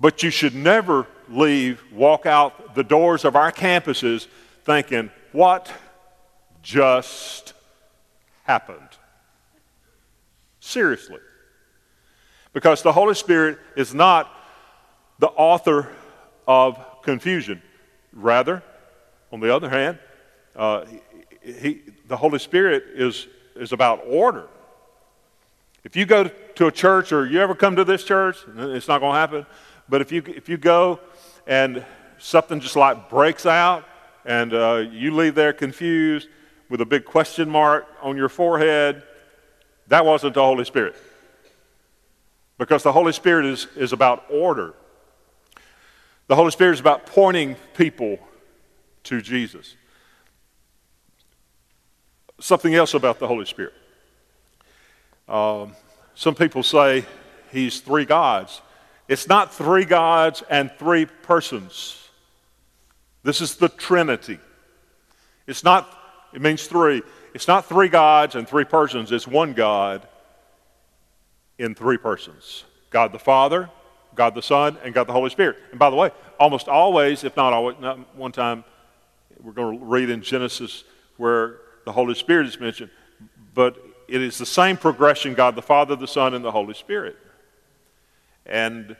But 0.00 0.22
you 0.22 0.30
should 0.30 0.54
never 0.54 1.06
leave, 1.28 1.82
walk 1.92 2.24
out 2.24 2.74
the 2.74 2.82
doors 2.82 3.26
of 3.26 3.36
our 3.36 3.52
campuses 3.52 4.26
thinking, 4.64 5.10
what 5.32 5.72
just 6.62 7.54
happened? 8.44 8.88
Seriously. 10.60 11.18
Because 12.52 12.82
the 12.82 12.92
Holy 12.92 13.14
Spirit 13.14 13.58
is 13.76 13.94
not 13.94 14.34
the 15.18 15.28
author 15.28 15.88
of 16.46 16.78
confusion. 17.02 17.62
Rather, 18.12 18.62
on 19.30 19.40
the 19.40 19.54
other 19.54 19.68
hand, 19.68 19.98
uh, 20.56 20.84
he, 21.42 21.52
he, 21.52 21.80
the 22.08 22.16
Holy 22.16 22.38
Spirit 22.38 22.84
is, 22.94 23.28
is 23.54 23.72
about 23.72 24.02
order. 24.06 24.48
If 25.84 25.96
you 25.96 26.04
go 26.06 26.24
to 26.24 26.66
a 26.66 26.72
church 26.72 27.12
or 27.12 27.24
you 27.26 27.40
ever 27.40 27.54
come 27.54 27.76
to 27.76 27.84
this 27.84 28.04
church, 28.04 28.38
it's 28.56 28.88
not 28.88 29.00
going 29.00 29.14
to 29.14 29.18
happen, 29.18 29.46
but 29.88 30.00
if 30.00 30.12
you, 30.12 30.22
if 30.26 30.48
you 30.48 30.56
go 30.56 31.00
and 31.46 31.84
something 32.18 32.60
just 32.60 32.76
like 32.76 33.08
breaks 33.08 33.46
out 33.46 33.84
and 34.24 34.52
uh, 34.52 34.84
you 34.90 35.14
leave 35.14 35.34
there 35.34 35.52
confused 35.52 36.28
with 36.68 36.80
a 36.80 36.86
big 36.86 37.04
question 37.04 37.50
mark 37.50 37.86
on 38.00 38.16
your 38.16 38.28
forehead, 38.28 39.02
that 39.88 40.04
wasn't 40.04 40.34
the 40.34 40.42
Holy 40.42 40.64
Spirit. 40.64 40.94
Because 42.58 42.82
the 42.82 42.92
Holy 42.92 43.12
Spirit 43.12 43.46
is, 43.46 43.66
is 43.76 43.92
about 43.92 44.24
order. 44.30 44.74
The 46.28 46.36
Holy 46.36 46.52
Spirit 46.52 46.74
is 46.74 46.80
about 46.80 47.06
pointing 47.06 47.56
people 47.74 48.18
to 49.04 49.20
Jesus. 49.20 49.74
Something 52.38 52.74
else 52.74 52.94
about 52.94 53.18
the 53.18 53.26
Holy 53.26 53.46
Spirit. 53.46 53.74
Um, 55.28 55.74
some 56.14 56.34
people 56.34 56.62
say 56.62 57.04
he's 57.50 57.80
three 57.80 58.04
gods. 58.04 58.60
It's 59.08 59.26
not 59.26 59.52
three 59.52 59.84
gods 59.84 60.42
and 60.48 60.70
three 60.78 61.06
persons. 61.06 61.99
This 63.22 63.40
is 63.40 63.56
the 63.56 63.68
Trinity. 63.68 64.38
It's 65.46 65.64
not, 65.64 65.96
it 66.32 66.40
means 66.40 66.66
three. 66.66 67.02
It's 67.34 67.48
not 67.48 67.66
three 67.66 67.88
gods 67.88 68.34
and 68.34 68.48
three 68.48 68.64
persons, 68.64 69.12
it's 69.12 69.26
one 69.26 69.52
God 69.52 70.06
in 71.58 71.74
three 71.74 71.98
persons 71.98 72.64
God 72.90 73.12
the 73.12 73.18
Father, 73.18 73.70
God 74.14 74.34
the 74.34 74.42
Son, 74.42 74.76
and 74.82 74.94
God 74.94 75.06
the 75.06 75.12
Holy 75.12 75.30
Spirit. 75.30 75.58
And 75.70 75.78
by 75.78 75.90
the 75.90 75.96
way, 75.96 76.10
almost 76.38 76.68
always, 76.68 77.22
if 77.22 77.36
not 77.36 77.52
always, 77.52 77.76
not 77.80 78.16
one 78.16 78.32
time, 78.32 78.64
we're 79.42 79.52
going 79.52 79.78
to 79.78 79.84
read 79.84 80.10
in 80.10 80.22
Genesis 80.22 80.84
where 81.16 81.58
the 81.84 81.92
Holy 81.92 82.14
Spirit 82.14 82.46
is 82.46 82.58
mentioned, 82.58 82.90
but 83.54 83.76
it 84.08 84.20
is 84.20 84.38
the 84.38 84.46
same 84.46 84.76
progression 84.76 85.34
God 85.34 85.54
the 85.54 85.62
Father, 85.62 85.94
the 85.94 86.08
Son, 86.08 86.34
and 86.34 86.44
the 86.44 86.50
Holy 86.50 86.74
Spirit. 86.74 87.16
And, 88.44 88.96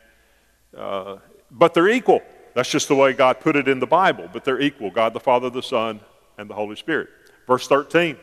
uh, 0.77 1.17
but 1.51 1.75
they're 1.75 1.89
equal. 1.89 2.23
That's 2.55 2.71
just 2.71 2.89
the 2.89 2.95
way 2.95 3.13
God 3.13 3.41
put 3.41 3.57
it 3.57 3.69
in 3.69 3.79
the 3.79 3.87
Bible, 3.87 4.29
but 4.33 4.45
they're 4.45 4.61
equal 4.61 4.91
God 4.91 5.13
the 5.13 5.21
Father, 5.21 5.51
the 5.51 5.63
Son, 5.63 6.01
and 6.39 6.49
the 6.49 6.55
Holy 6.55 6.77
Spirit. 6.77 7.09
Verse 7.47 7.67
13 7.69 8.17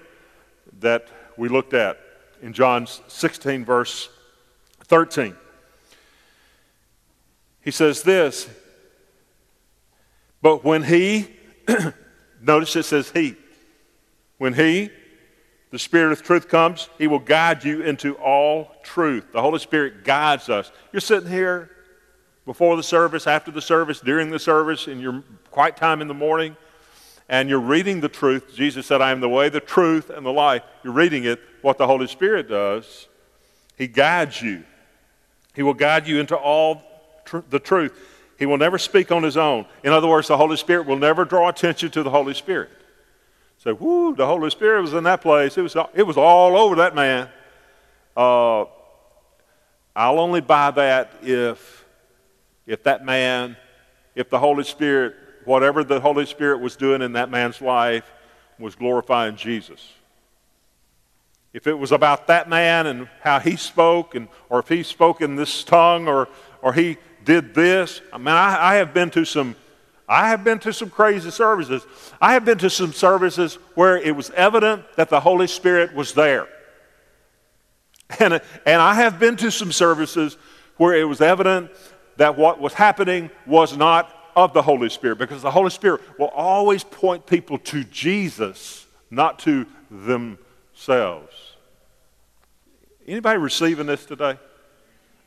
that 0.79 1.07
we 1.38 1.48
looked 1.48 1.74
at 1.74 2.00
in 2.41 2.53
John 2.53 2.88
16, 3.07 3.65
verse 3.65 4.10
13. 4.86 5.36
He 7.62 7.72
says 7.72 8.03
this, 8.03 8.50
but 10.41 10.63
when 10.63 10.84
he, 10.84 11.27
notice 12.41 12.75
it 12.75 12.84
says 12.84 13.10
he, 13.12 13.36
when 14.38 14.53
he, 14.53 14.89
the 15.72 15.79
Spirit 15.79 16.13
of 16.13 16.24
truth 16.24 16.48
comes, 16.48 16.89
he 16.98 17.07
will 17.07 17.19
guide 17.19 17.63
you 17.63 17.81
into 17.81 18.13
all 18.15 18.72
truth. 18.84 19.34
The 19.34 19.41
Holy 19.41 19.60
Spirit 19.60 20.05
guides 20.05 20.48
us. 20.48 20.72
You're 20.93 21.01
sitting 21.01 21.29
here 21.29 21.69
before 22.47 22.77
the 22.77 22.81
service, 22.81 23.27
after 23.27 23.51
the 23.51 23.61
service, 23.61 23.99
during 23.99 24.31
the 24.31 24.39
service, 24.39 24.87
in 24.87 25.01
your 25.01 25.21
quiet 25.51 25.75
time 25.75 26.01
in 26.01 26.07
the 26.07 26.13
morning, 26.13 26.55
and 27.27 27.49
you're 27.49 27.59
reading 27.59 27.99
the 27.99 28.07
truth. 28.07 28.55
Jesus 28.55 28.85
said, 28.87 29.01
I 29.01 29.11
am 29.11 29.19
the 29.19 29.27
way, 29.27 29.49
the 29.49 29.59
truth, 29.59 30.09
and 30.09 30.25
the 30.25 30.31
life. 30.31 30.63
You're 30.81 30.93
reading 30.93 31.25
it. 31.25 31.41
What 31.61 31.77
the 31.77 31.85
Holy 31.85 32.07
Spirit 32.07 32.47
does, 32.47 33.07
He 33.77 33.87
guides 33.87 34.41
you. 34.41 34.63
He 35.55 35.61
will 35.61 35.73
guide 35.73 36.07
you 36.07 36.21
into 36.21 36.37
all 36.37 36.83
tr- 37.25 37.39
the 37.49 37.59
truth. 37.59 37.93
He 38.39 38.45
will 38.45 38.57
never 38.57 38.77
speak 38.77 39.11
on 39.11 39.23
his 39.23 39.35
own. 39.35 39.65
In 39.83 39.91
other 39.91 40.07
words, 40.07 40.29
the 40.29 40.37
Holy 40.37 40.55
Spirit 40.55 40.87
will 40.87 40.97
never 40.97 41.25
draw 41.25 41.49
attention 41.49 41.91
to 41.91 42.03
the 42.03 42.09
Holy 42.09 42.33
Spirit. 42.33 42.69
Say, 43.57 43.73
whoo, 43.73 44.15
the 44.15 44.25
Holy 44.25 44.51
Spirit 44.51 44.83
was 44.83 44.93
in 44.93 45.03
that 45.03 45.21
place. 45.21 45.57
It 45.57 45.63
was, 45.63 45.75
it 45.95 46.03
was 46.03 46.15
all 46.15 46.55
over 46.55 46.75
that 46.75 46.95
man. 46.95 47.27
Uh, 48.15 48.65
I'll 49.95 50.19
only 50.19 50.41
buy 50.41 50.71
that 50.71 51.11
if, 51.23 51.87
if 52.67 52.83
that 52.83 53.03
man, 53.03 53.57
if 54.13 54.29
the 54.29 54.38
Holy 54.38 54.63
Spirit, 54.63 55.15
whatever 55.45 55.83
the 55.83 56.00
Holy 56.00 56.27
Spirit 56.27 56.59
was 56.59 56.75
doing 56.75 57.01
in 57.01 57.13
that 57.13 57.31
man's 57.31 57.62
life, 57.62 58.12
was 58.59 58.75
glorifying 58.75 59.36
Jesus 59.36 59.93
if 61.57 61.65
it 61.65 61.74
was 61.74 61.91
about 61.91 62.27
that 62.27 62.47
man 62.47 62.86
and 62.86 63.09
how 63.21 63.39
he 63.39 63.55
spoke, 63.55 64.13
and, 64.13 64.27
or 64.47 64.59
if 64.59 64.67
he 64.67 64.83
spoke 64.83 65.21
in 65.21 65.36
this 65.36 65.63
tongue, 65.63 66.07
or, 66.07 66.29
or 66.62 66.71
he 66.71 66.97
did 67.25 67.55
this. 67.55 68.00
I 68.13 68.19
mean, 68.19 68.27
I, 68.27 68.74
I 68.74 68.75
have 68.75 68.93
been 68.93 69.09
to 69.12 69.25
some 69.25 69.55
I 70.09 70.29
have 70.29 70.43
been 70.45 70.59
to 70.59 70.71
some 70.71 70.89
crazy 70.89 71.31
services. 71.31 71.86
I 72.21 72.31
have 72.33 72.45
been 72.45 72.59
to 72.59 72.69
some 72.69 72.93
services 72.93 73.55
where 73.75 73.97
it 73.97 74.15
was 74.15 74.29
evident 74.29 74.86
that 74.95 75.09
the 75.09 75.19
Holy 75.19 75.47
Spirit 75.47 75.93
was 75.93 76.13
there. 76.13 76.47
And, 78.21 78.39
and 78.65 78.81
I 78.81 78.93
have 78.93 79.19
been 79.19 79.36
to 79.36 79.51
some 79.51 79.74
services 79.74 80.38
where 80.77 80.95
it 80.95 81.03
was 81.03 81.19
evident 81.19 81.71
that 82.17 82.38
what 82.38 82.59
was 82.59 82.74
happening 82.74 83.29
was 83.45 83.77
not 83.77 84.13
of 84.36 84.53
the 84.53 84.62
Holy 84.62 84.89
Spirit 84.89 85.17
because 85.17 85.41
the 85.41 85.51
Holy 85.51 85.69
Spirit 85.69 86.01
will 86.19 86.27
always 86.27 86.83
point 86.83 87.25
people 87.25 87.57
to 87.57 87.83
Jesus, 87.86 88.86
not 89.09 89.39
to 89.39 89.65
themselves. 89.89 91.55
Anybody 93.07 93.39
receiving 93.39 93.88
this 93.88 94.05
today? 94.05 94.38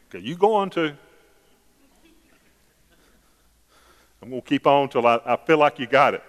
Okay, 0.09 0.19
you 0.21 0.37
go 0.37 0.55
on 0.55 0.71
to. 0.71 0.95
I'm 4.23 4.29
going 4.29 4.43
to 4.43 4.49
keep 4.49 4.67
on 4.67 4.83
until 4.85 5.07
I, 5.07 5.21
I 5.25 5.37
feel 5.37 5.57
like 5.57 5.79
you 5.79 5.87
got 5.87 6.15
it. 6.15 6.23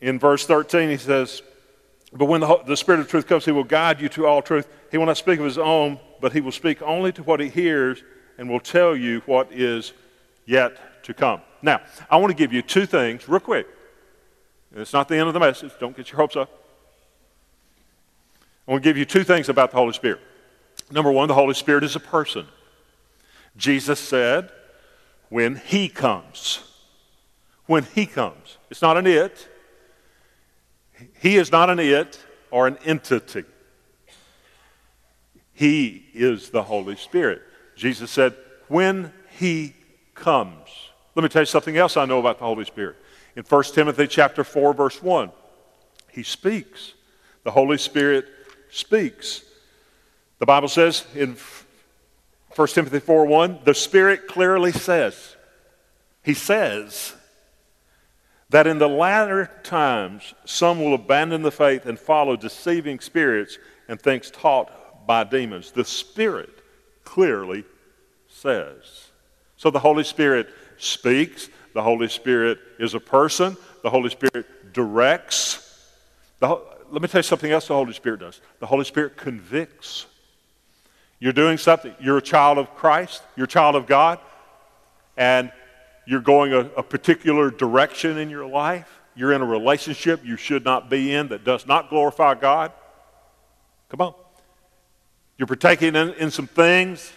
In 0.00 0.18
verse 0.18 0.46
13, 0.46 0.90
he 0.90 0.96
says, 0.96 1.42
But 2.12 2.24
when 2.24 2.40
the, 2.40 2.60
the 2.66 2.76
Spirit 2.76 3.00
of 3.00 3.08
truth 3.08 3.26
comes, 3.26 3.44
he 3.44 3.52
will 3.52 3.62
guide 3.64 4.00
you 4.00 4.08
to 4.10 4.26
all 4.26 4.42
truth. 4.42 4.66
He 4.90 4.98
will 4.98 5.06
not 5.06 5.16
speak 5.16 5.38
of 5.38 5.44
his 5.44 5.58
own, 5.58 6.00
but 6.20 6.32
he 6.32 6.40
will 6.40 6.52
speak 6.52 6.82
only 6.82 7.12
to 7.12 7.22
what 7.22 7.38
he 7.38 7.48
hears 7.48 8.02
and 8.38 8.48
will 8.48 8.60
tell 8.60 8.96
you 8.96 9.20
what 9.26 9.52
is 9.52 9.92
yet 10.46 11.04
to 11.04 11.14
come. 11.14 11.40
Now, 11.62 11.80
I 12.10 12.16
want 12.16 12.30
to 12.30 12.36
give 12.36 12.52
you 12.52 12.62
two 12.62 12.86
things 12.86 13.28
real 13.28 13.40
quick. 13.40 13.66
It's 14.74 14.92
not 14.92 15.08
the 15.08 15.16
end 15.16 15.28
of 15.28 15.34
the 15.34 15.40
message. 15.40 15.72
Don't 15.78 15.96
get 15.96 16.10
your 16.10 16.16
hopes 16.16 16.36
up. 16.36 16.50
I 18.66 18.72
want 18.72 18.82
to 18.82 18.88
give 18.88 18.96
you 18.96 19.04
two 19.04 19.24
things 19.24 19.48
about 19.48 19.70
the 19.70 19.76
Holy 19.76 19.92
Spirit. 19.92 20.20
Number 20.90 21.12
one, 21.12 21.28
the 21.28 21.34
Holy 21.34 21.54
Spirit 21.54 21.84
is 21.84 21.96
a 21.96 22.00
person. 22.00 22.46
Jesus 23.56 24.00
said, 24.00 24.50
when 25.28 25.56
He 25.56 25.88
comes. 25.88 26.60
When 27.66 27.84
He 27.84 28.06
comes. 28.06 28.58
It's 28.70 28.82
not 28.82 28.96
an 28.96 29.06
it. 29.06 29.48
He 31.20 31.36
is 31.36 31.52
not 31.52 31.70
an 31.70 31.78
it 31.78 32.18
or 32.50 32.66
an 32.66 32.78
entity. 32.84 33.44
He 35.52 36.06
is 36.12 36.50
the 36.50 36.62
Holy 36.62 36.96
Spirit. 36.96 37.42
Jesus 37.76 38.10
said, 38.10 38.34
when 38.68 39.12
He 39.38 39.74
comes. 40.14 40.68
Let 41.14 41.22
me 41.22 41.28
tell 41.28 41.42
you 41.42 41.46
something 41.46 41.76
else 41.76 41.96
I 41.96 42.04
know 42.04 42.18
about 42.18 42.38
the 42.38 42.44
Holy 42.44 42.64
Spirit. 42.64 42.96
In 43.36 43.44
1 43.44 43.64
Timothy 43.64 44.06
chapter 44.06 44.44
4, 44.44 44.74
verse 44.74 45.02
1, 45.02 45.30
He 46.10 46.22
speaks. 46.22 46.94
The 47.42 47.50
Holy 47.50 47.78
Spirit 47.78 48.26
speaks. 48.70 49.42
The 50.38 50.46
Bible 50.46 50.68
says 50.68 51.06
in 51.14 51.36
1 52.54 52.68
Timothy 52.68 53.00
4 53.00 53.26
1, 53.26 53.60
the 53.64 53.74
Spirit 53.74 54.28
clearly 54.28 54.72
says, 54.72 55.36
He 56.22 56.34
says, 56.34 57.14
that 58.50 58.66
in 58.66 58.78
the 58.78 58.88
latter 58.88 59.50
times 59.64 60.34
some 60.44 60.80
will 60.80 60.94
abandon 60.94 61.42
the 61.42 61.50
faith 61.50 61.86
and 61.86 61.98
follow 61.98 62.36
deceiving 62.36 63.00
spirits 63.00 63.58
and 63.88 64.00
things 64.00 64.30
taught 64.30 65.06
by 65.06 65.24
demons. 65.24 65.72
The 65.72 65.84
Spirit 65.84 66.50
clearly 67.04 67.64
says. 68.28 69.08
So 69.56 69.70
the 69.70 69.78
Holy 69.78 70.04
Spirit 70.04 70.48
speaks, 70.76 71.48
the 71.72 71.82
Holy 71.82 72.08
Spirit 72.08 72.58
is 72.78 72.94
a 72.94 73.00
person, 73.00 73.56
the 73.82 73.90
Holy 73.90 74.10
Spirit 74.10 74.72
directs. 74.72 75.88
The, 76.40 76.60
let 76.90 77.02
me 77.02 77.08
tell 77.08 77.20
you 77.20 77.22
something 77.22 77.50
else 77.50 77.68
the 77.68 77.74
Holy 77.74 77.92
Spirit 77.92 78.20
does. 78.20 78.40
The 78.60 78.66
Holy 78.66 78.84
Spirit 78.84 79.16
convicts. 79.16 80.06
You're 81.18 81.32
doing 81.32 81.58
something, 81.58 81.94
you're 82.00 82.18
a 82.18 82.22
child 82.22 82.58
of 82.58 82.74
Christ, 82.74 83.22
you're 83.36 83.44
a 83.44 83.48
child 83.48 83.76
of 83.76 83.86
God, 83.86 84.18
and 85.16 85.50
you're 86.06 86.20
going 86.20 86.52
a, 86.52 86.70
a 86.76 86.82
particular 86.82 87.50
direction 87.50 88.18
in 88.18 88.28
your 88.28 88.46
life. 88.46 89.00
You're 89.16 89.32
in 89.32 89.42
a 89.42 89.46
relationship 89.46 90.24
you 90.24 90.36
should 90.36 90.64
not 90.64 90.90
be 90.90 91.14
in 91.14 91.28
that 91.28 91.44
does 91.44 91.66
not 91.66 91.88
glorify 91.88 92.34
God. 92.34 92.72
Come 93.88 94.00
on. 94.00 94.14
You're 95.38 95.46
partaking 95.46 95.96
in, 95.96 96.10
in 96.14 96.30
some 96.30 96.46
things 96.46 97.12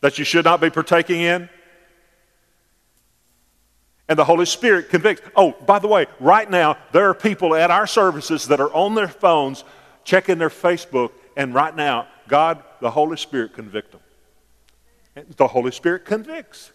that 0.00 0.18
you 0.18 0.24
should 0.24 0.44
not 0.44 0.60
be 0.60 0.70
partaking 0.70 1.20
in. 1.20 1.48
And 4.08 4.18
the 4.18 4.24
Holy 4.24 4.46
Spirit 4.46 4.88
convicts. 4.88 5.22
Oh, 5.36 5.52
by 5.52 5.78
the 5.78 5.86
way, 5.86 6.06
right 6.18 6.48
now, 6.50 6.76
there 6.92 7.08
are 7.08 7.14
people 7.14 7.54
at 7.54 7.70
our 7.70 7.86
services 7.86 8.46
that 8.48 8.60
are 8.60 8.72
on 8.74 8.94
their 8.94 9.08
phones 9.08 9.64
checking 10.04 10.38
their 10.38 10.48
Facebook, 10.48 11.12
and 11.36 11.54
right 11.54 11.74
now, 11.74 12.08
God, 12.26 12.62
the 12.80 12.90
Holy 12.90 13.16
Spirit, 13.16 13.54
convict 13.54 13.92
them. 13.92 14.00
The 15.36 15.46
Holy 15.46 15.70
Spirit 15.70 16.04
convicts. 16.04 16.72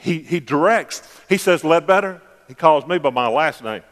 He, 0.00 0.18
he 0.18 0.40
directs. 0.40 1.02
He 1.28 1.36
says, 1.36 1.62
Ledbetter. 1.62 2.20
He 2.48 2.54
calls 2.54 2.86
me 2.86 2.98
by 2.98 3.10
my 3.10 3.28
last 3.28 3.62
name. 3.62 3.82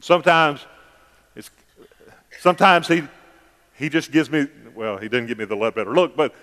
Sometimes, 0.00 0.64
sometimes 2.38 2.88
he, 2.88 3.02
he 3.74 3.88
just 3.88 4.12
gives 4.12 4.30
me, 4.30 4.46
well, 4.74 4.96
he 4.96 5.08
didn't 5.08 5.26
give 5.26 5.38
me 5.38 5.44
the 5.44 5.56
Ledbetter 5.56 5.92
look, 5.92 6.16
but 6.16 6.34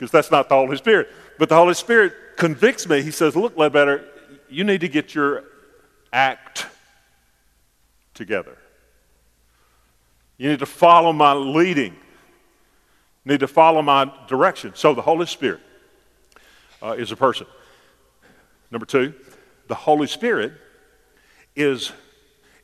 because 0.00 0.10
that's 0.10 0.30
not 0.30 0.48
the 0.48 0.54
Holy 0.54 0.78
Spirit. 0.78 1.08
But 1.38 1.50
the 1.50 1.56
Holy 1.56 1.74
Spirit 1.74 2.14
convicts 2.38 2.88
me. 2.88 3.02
He 3.02 3.10
says, 3.10 3.36
Look, 3.36 3.54
Ledbetter, 3.58 4.06
you 4.48 4.64
need 4.64 4.80
to 4.80 4.88
get 4.88 5.14
your 5.14 5.44
act 6.10 6.66
together. 8.14 8.56
You 10.38 10.48
need 10.48 10.60
to 10.60 10.66
follow 10.66 11.12
my 11.12 11.34
leading. 11.34 11.92
You 11.92 13.32
need 13.32 13.40
to 13.40 13.46
follow 13.46 13.82
my 13.82 14.10
direction. 14.26 14.72
So 14.74 14.94
the 14.94 15.02
Holy 15.02 15.26
Spirit 15.26 15.60
uh, 16.82 16.92
is 16.92 17.12
a 17.12 17.16
person. 17.16 17.46
Number 18.70 18.86
two, 18.86 19.12
the 19.68 19.74
Holy 19.74 20.06
Spirit 20.06 20.54
is, 21.54 21.92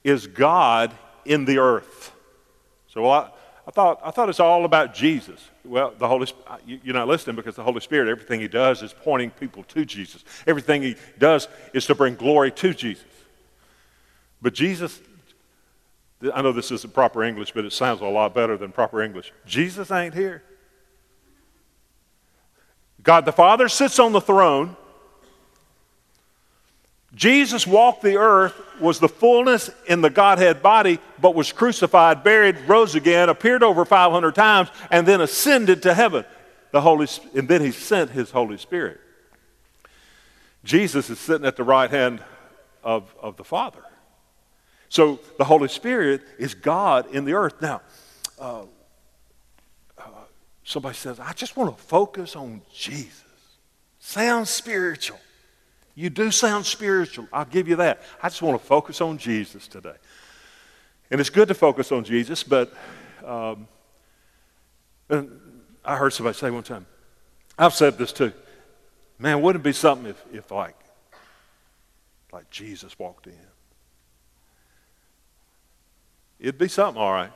is 0.04 0.26
God 0.26 0.94
in 1.26 1.44
the 1.44 1.58
earth. 1.58 2.12
So 2.88 3.02
well, 3.02 3.12
I, 3.12 3.30
I, 3.66 3.70
thought, 3.70 4.00
I 4.02 4.10
thought 4.10 4.28
it's 4.28 4.40
all 4.40 4.64
about 4.64 4.94
Jesus. 4.94 5.40
Well, 5.64 5.92
the 5.98 6.08
Holy 6.08 6.26
you're 6.66 6.94
not 6.94 7.08
listening 7.08 7.36
because 7.36 7.56
the 7.56 7.62
Holy 7.62 7.80
Spirit, 7.80 8.08
everything 8.08 8.40
He 8.40 8.48
does 8.48 8.82
is 8.82 8.92
pointing 8.92 9.30
people 9.30 9.64
to 9.64 9.84
Jesus. 9.84 10.24
Everything 10.46 10.82
He 10.82 10.96
does 11.18 11.48
is 11.74 11.86
to 11.86 11.94
bring 11.94 12.14
glory 12.14 12.50
to 12.52 12.72
Jesus. 12.72 13.04
But 14.40 14.54
Jesus, 14.54 15.00
I 16.34 16.42
know 16.42 16.52
this 16.52 16.70
isn't 16.70 16.94
proper 16.94 17.22
English, 17.22 17.52
but 17.52 17.64
it 17.64 17.72
sounds 17.72 18.00
a 18.00 18.06
lot 18.06 18.34
better 18.34 18.56
than 18.56 18.72
proper 18.72 19.02
English. 19.02 19.32
Jesus 19.44 19.90
ain't 19.90 20.14
here. 20.14 20.42
God 23.02 23.24
the 23.24 23.32
Father 23.32 23.68
sits 23.68 23.98
on 23.98 24.12
the 24.12 24.20
throne. 24.20 24.76
Jesus 27.16 27.66
walked 27.66 28.02
the 28.02 28.16
earth, 28.16 28.54
was 28.80 29.00
the 29.00 29.08
fullness 29.08 29.70
in 29.88 30.02
the 30.02 30.10
Godhead 30.10 30.62
body, 30.62 31.00
but 31.20 31.34
was 31.34 31.50
crucified, 31.50 32.22
buried, 32.22 32.56
rose 32.68 32.94
again, 32.94 33.28
appeared 33.28 33.64
over 33.64 33.84
500 33.84 34.34
times, 34.34 34.68
and 34.90 35.08
then 35.08 35.20
ascended 35.20 35.82
to 35.82 35.94
heaven. 35.94 36.24
The 36.70 36.80
Holy, 36.80 37.08
and 37.34 37.48
then 37.48 37.62
he 37.62 37.72
sent 37.72 38.10
his 38.10 38.30
Holy 38.30 38.58
Spirit. 38.58 39.00
Jesus 40.62 41.10
is 41.10 41.18
sitting 41.18 41.46
at 41.46 41.56
the 41.56 41.64
right 41.64 41.90
hand 41.90 42.22
of, 42.84 43.12
of 43.20 43.36
the 43.36 43.44
Father. 43.44 43.82
So 44.88 45.18
the 45.38 45.44
Holy 45.44 45.68
Spirit 45.68 46.22
is 46.38 46.54
God 46.54 47.12
in 47.12 47.24
the 47.24 47.32
earth. 47.32 47.60
Now, 47.60 47.80
uh, 48.38 48.64
Somebody 50.66 50.96
says, 50.96 51.20
I 51.20 51.32
just 51.32 51.56
want 51.56 51.76
to 51.76 51.80
focus 51.80 52.34
on 52.34 52.60
Jesus. 52.74 53.22
Sounds 54.00 54.50
spiritual. 54.50 55.20
You 55.96 56.10
do 56.10 56.30
sound 56.30 56.66
spiritual. 56.66 57.26
I'll 57.32 57.46
give 57.46 57.66
you 57.66 57.76
that. 57.76 58.02
I 58.22 58.28
just 58.28 58.42
want 58.42 58.60
to 58.60 58.64
focus 58.64 59.00
on 59.00 59.16
Jesus 59.16 59.66
today. 59.66 59.96
And 61.10 61.20
it's 61.20 61.30
good 61.30 61.48
to 61.48 61.54
focus 61.54 61.90
on 61.90 62.04
Jesus, 62.04 62.42
but 62.42 62.72
um, 63.24 63.66
I 65.84 65.96
heard 65.96 66.12
somebody 66.12 66.36
say 66.36 66.50
one 66.50 66.62
time, 66.62 66.84
I've 67.58 67.72
said 67.72 67.96
this 67.96 68.12
too. 68.12 68.32
Man, 69.18 69.40
wouldn't 69.40 69.62
it 69.62 69.68
be 69.68 69.72
something 69.72 70.10
if, 70.10 70.22
if 70.32 70.50
like, 70.50 70.76
like 72.30 72.50
Jesus 72.50 72.98
walked 72.98 73.26
in? 73.26 73.32
It'd 76.38 76.58
be 76.58 76.68
something, 76.68 77.00
all 77.00 77.12
right. 77.12 77.32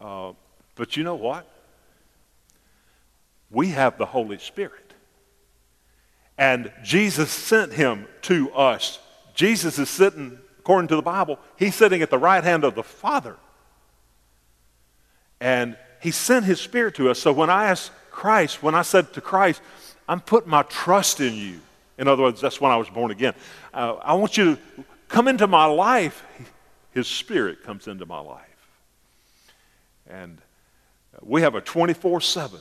Uh, 0.00 0.32
but 0.74 0.96
you 0.96 1.04
know 1.04 1.14
what? 1.14 1.48
We 3.50 3.68
have 3.68 3.96
the 3.96 4.06
Holy 4.06 4.38
Spirit. 4.38 4.85
And 6.38 6.70
Jesus 6.82 7.30
sent 7.30 7.72
him 7.72 8.06
to 8.22 8.52
us. 8.52 8.98
Jesus 9.34 9.78
is 9.78 9.88
sitting, 9.88 10.38
according 10.58 10.88
to 10.88 10.96
the 10.96 11.02
Bible, 11.02 11.38
he's 11.56 11.74
sitting 11.74 12.02
at 12.02 12.10
the 12.10 12.18
right 12.18 12.44
hand 12.44 12.64
of 12.64 12.74
the 12.74 12.82
Father. 12.82 13.36
And 15.40 15.76
he 16.00 16.10
sent 16.10 16.44
his 16.44 16.60
Spirit 16.60 16.94
to 16.96 17.10
us. 17.10 17.18
So 17.18 17.32
when 17.32 17.50
I 17.50 17.66
asked 17.66 17.90
Christ, 18.10 18.62
when 18.62 18.74
I 18.74 18.82
said 18.82 19.12
to 19.14 19.20
Christ, 19.20 19.60
I'm 20.08 20.20
putting 20.20 20.50
my 20.50 20.62
trust 20.62 21.20
in 21.20 21.34
you. 21.34 21.60
In 21.98 22.08
other 22.08 22.22
words, 22.22 22.40
that's 22.40 22.60
when 22.60 22.70
I 22.70 22.76
was 22.76 22.88
born 22.88 23.10
again. 23.10 23.34
Uh, 23.72 23.94
I 23.94 24.14
want 24.14 24.36
you 24.36 24.56
to 24.56 24.60
come 25.08 25.28
into 25.28 25.46
my 25.46 25.64
life. 25.64 26.22
His 26.92 27.06
Spirit 27.06 27.62
comes 27.62 27.88
into 27.88 28.06
my 28.06 28.20
life. 28.20 28.42
And 30.08 30.38
we 31.22 31.42
have 31.42 31.54
a 31.54 31.60
24 31.60 32.20
7 32.20 32.60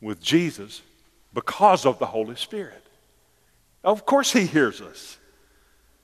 with 0.00 0.20
Jesus 0.20 0.82
because 1.32 1.86
of 1.86 1.98
the 1.98 2.06
Holy 2.06 2.36
Spirit. 2.36 2.84
Of 3.84 4.04
course, 4.04 4.32
He 4.32 4.46
hears 4.46 4.80
us. 4.80 5.18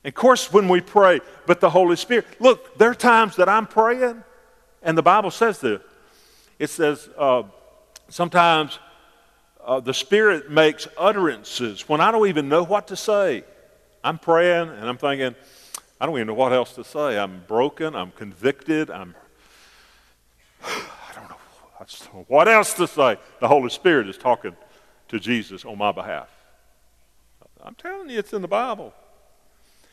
Of 0.04 0.14
course, 0.14 0.52
when 0.52 0.68
we 0.68 0.80
pray, 0.80 1.20
but 1.46 1.60
the 1.60 1.70
Holy 1.70 1.96
Spirit. 1.96 2.26
Look, 2.38 2.78
there 2.78 2.90
are 2.90 2.94
times 2.94 3.36
that 3.36 3.48
I'm 3.48 3.66
praying, 3.66 4.22
and 4.82 4.96
the 4.96 5.02
Bible 5.02 5.30
says 5.30 5.60
this. 5.60 5.80
It 6.58 6.70
says 6.70 7.08
uh, 7.18 7.42
sometimes 8.08 8.78
uh, 9.64 9.80
the 9.80 9.92
Spirit 9.92 10.50
makes 10.50 10.86
utterances 10.96 11.88
when 11.88 12.00
I 12.00 12.12
don't 12.12 12.28
even 12.28 12.48
know 12.48 12.62
what 12.62 12.88
to 12.88 12.96
say. 12.96 13.44
I'm 14.04 14.18
praying 14.18 14.68
and 14.68 14.88
I'm 14.88 14.96
thinking, 14.96 15.34
I 16.00 16.06
don't 16.06 16.14
even 16.14 16.28
know 16.28 16.34
what 16.34 16.52
else 16.52 16.74
to 16.74 16.84
say. 16.84 17.18
I'm 17.18 17.42
broken. 17.48 17.96
I'm 17.96 18.12
convicted. 18.12 18.90
I'm, 18.90 19.16
I 20.62 21.10
don't 21.16 21.28
know 21.28 22.24
what 22.28 22.46
else 22.46 22.74
to 22.74 22.86
say. 22.86 23.16
The 23.40 23.48
Holy 23.48 23.70
Spirit 23.70 24.08
is 24.08 24.16
talking 24.16 24.54
to 25.08 25.20
Jesus 25.20 25.64
on 25.64 25.78
my 25.78 25.92
behalf. 25.92 26.28
I'm 27.62 27.74
telling 27.74 28.10
you, 28.10 28.18
it's 28.18 28.32
in 28.32 28.42
the 28.42 28.48
Bible. 28.48 28.94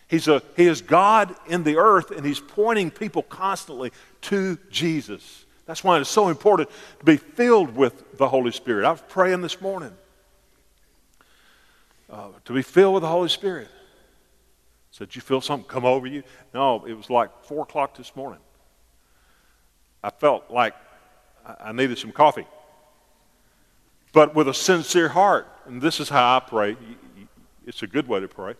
He's 0.07 0.27
a, 0.27 0.43
he 0.55 0.67
is 0.67 0.81
God 0.81 1.35
in 1.47 1.63
the 1.63 1.77
earth, 1.77 2.11
and 2.11 2.25
He's 2.25 2.39
pointing 2.39 2.91
people 2.91 3.23
constantly 3.23 3.91
to 4.21 4.59
Jesus. 4.69 5.45
That's 5.65 5.83
why 5.83 5.99
it's 5.99 6.09
so 6.09 6.27
important 6.27 6.69
to 6.99 7.05
be 7.05 7.17
filled 7.17 7.75
with 7.75 8.17
the 8.17 8.27
Holy 8.27 8.51
Spirit. 8.51 8.85
I 8.85 8.91
was 8.91 9.01
praying 9.07 9.41
this 9.41 9.59
morning 9.61 9.91
uh, 12.09 12.27
to 12.45 12.53
be 12.53 12.61
filled 12.61 12.95
with 12.95 13.01
the 13.01 13.09
Holy 13.09 13.29
Spirit. 13.29 13.69
Said, 14.91 15.09
Did 15.09 15.15
You 15.15 15.21
feel 15.21 15.41
something 15.41 15.67
come 15.67 15.85
over 15.85 16.05
you? 16.05 16.23
No, 16.53 16.85
it 16.85 16.93
was 16.93 17.09
like 17.09 17.31
4 17.45 17.63
o'clock 17.63 17.97
this 17.97 18.15
morning. 18.15 18.41
I 20.03 20.11
felt 20.11 20.51
like 20.51 20.75
I 21.59 21.71
needed 21.71 21.97
some 21.97 22.11
coffee. 22.11 22.45
But 24.13 24.35
with 24.35 24.47
a 24.47 24.53
sincere 24.53 25.09
heart, 25.09 25.47
and 25.65 25.81
this 25.81 25.99
is 25.99 26.07
how 26.07 26.37
I 26.37 26.39
pray, 26.39 26.77
it's 27.65 27.81
a 27.81 27.87
good 27.87 28.07
way 28.07 28.19
to 28.19 28.27
pray. 28.27 28.53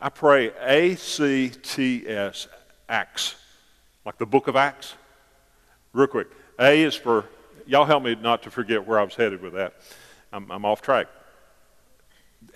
I 0.00 0.08
pray 0.08 0.50
A 0.60 0.96
C 0.96 1.50
T 1.50 2.06
S, 2.08 2.48
Acts, 2.88 3.36
like 4.04 4.18
the 4.18 4.26
book 4.26 4.48
of 4.48 4.56
Acts. 4.56 4.94
Real 5.92 6.08
quick. 6.08 6.26
A 6.58 6.82
is 6.82 6.94
for, 6.94 7.26
y'all 7.66 7.84
help 7.84 8.02
me 8.02 8.16
not 8.16 8.42
to 8.42 8.50
forget 8.50 8.86
where 8.86 8.98
I 8.98 9.04
was 9.04 9.14
headed 9.14 9.40
with 9.40 9.52
that. 9.54 9.74
I'm, 10.32 10.50
I'm 10.50 10.64
off 10.64 10.82
track. 10.82 11.06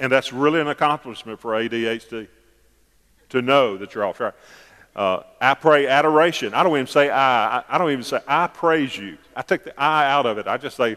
And 0.01 0.11
that's 0.11 0.33
really 0.33 0.61
an 0.61 0.69
accomplishment 0.69 1.39
for 1.39 1.53
ADHD 1.53 2.27
to 3.29 3.43
know 3.43 3.77
that 3.77 3.95
you're 3.95 4.05
off 4.05 4.17
track. 4.17 4.35
Uh, 4.97 5.23
I 5.41 5.55
pray 5.55 5.87
adoration. 5.87 6.55
I 6.55 6.63
don't 6.63 6.73
even 6.73 6.87
say 6.87 7.11
I. 7.11 7.63
I 7.69 7.79
don't 7.79 7.91
even 7.91 8.03
say 8.03 8.19
I 8.27 8.47
praise 8.47 8.97
you. 8.97 9.19
I 9.37 9.43
take 9.43 9.63
the 9.63 9.79
I 9.79 10.11
out 10.11 10.25
of 10.27 10.39
it. 10.39 10.49
I 10.49 10.57
just 10.57 10.77
say 10.77 10.97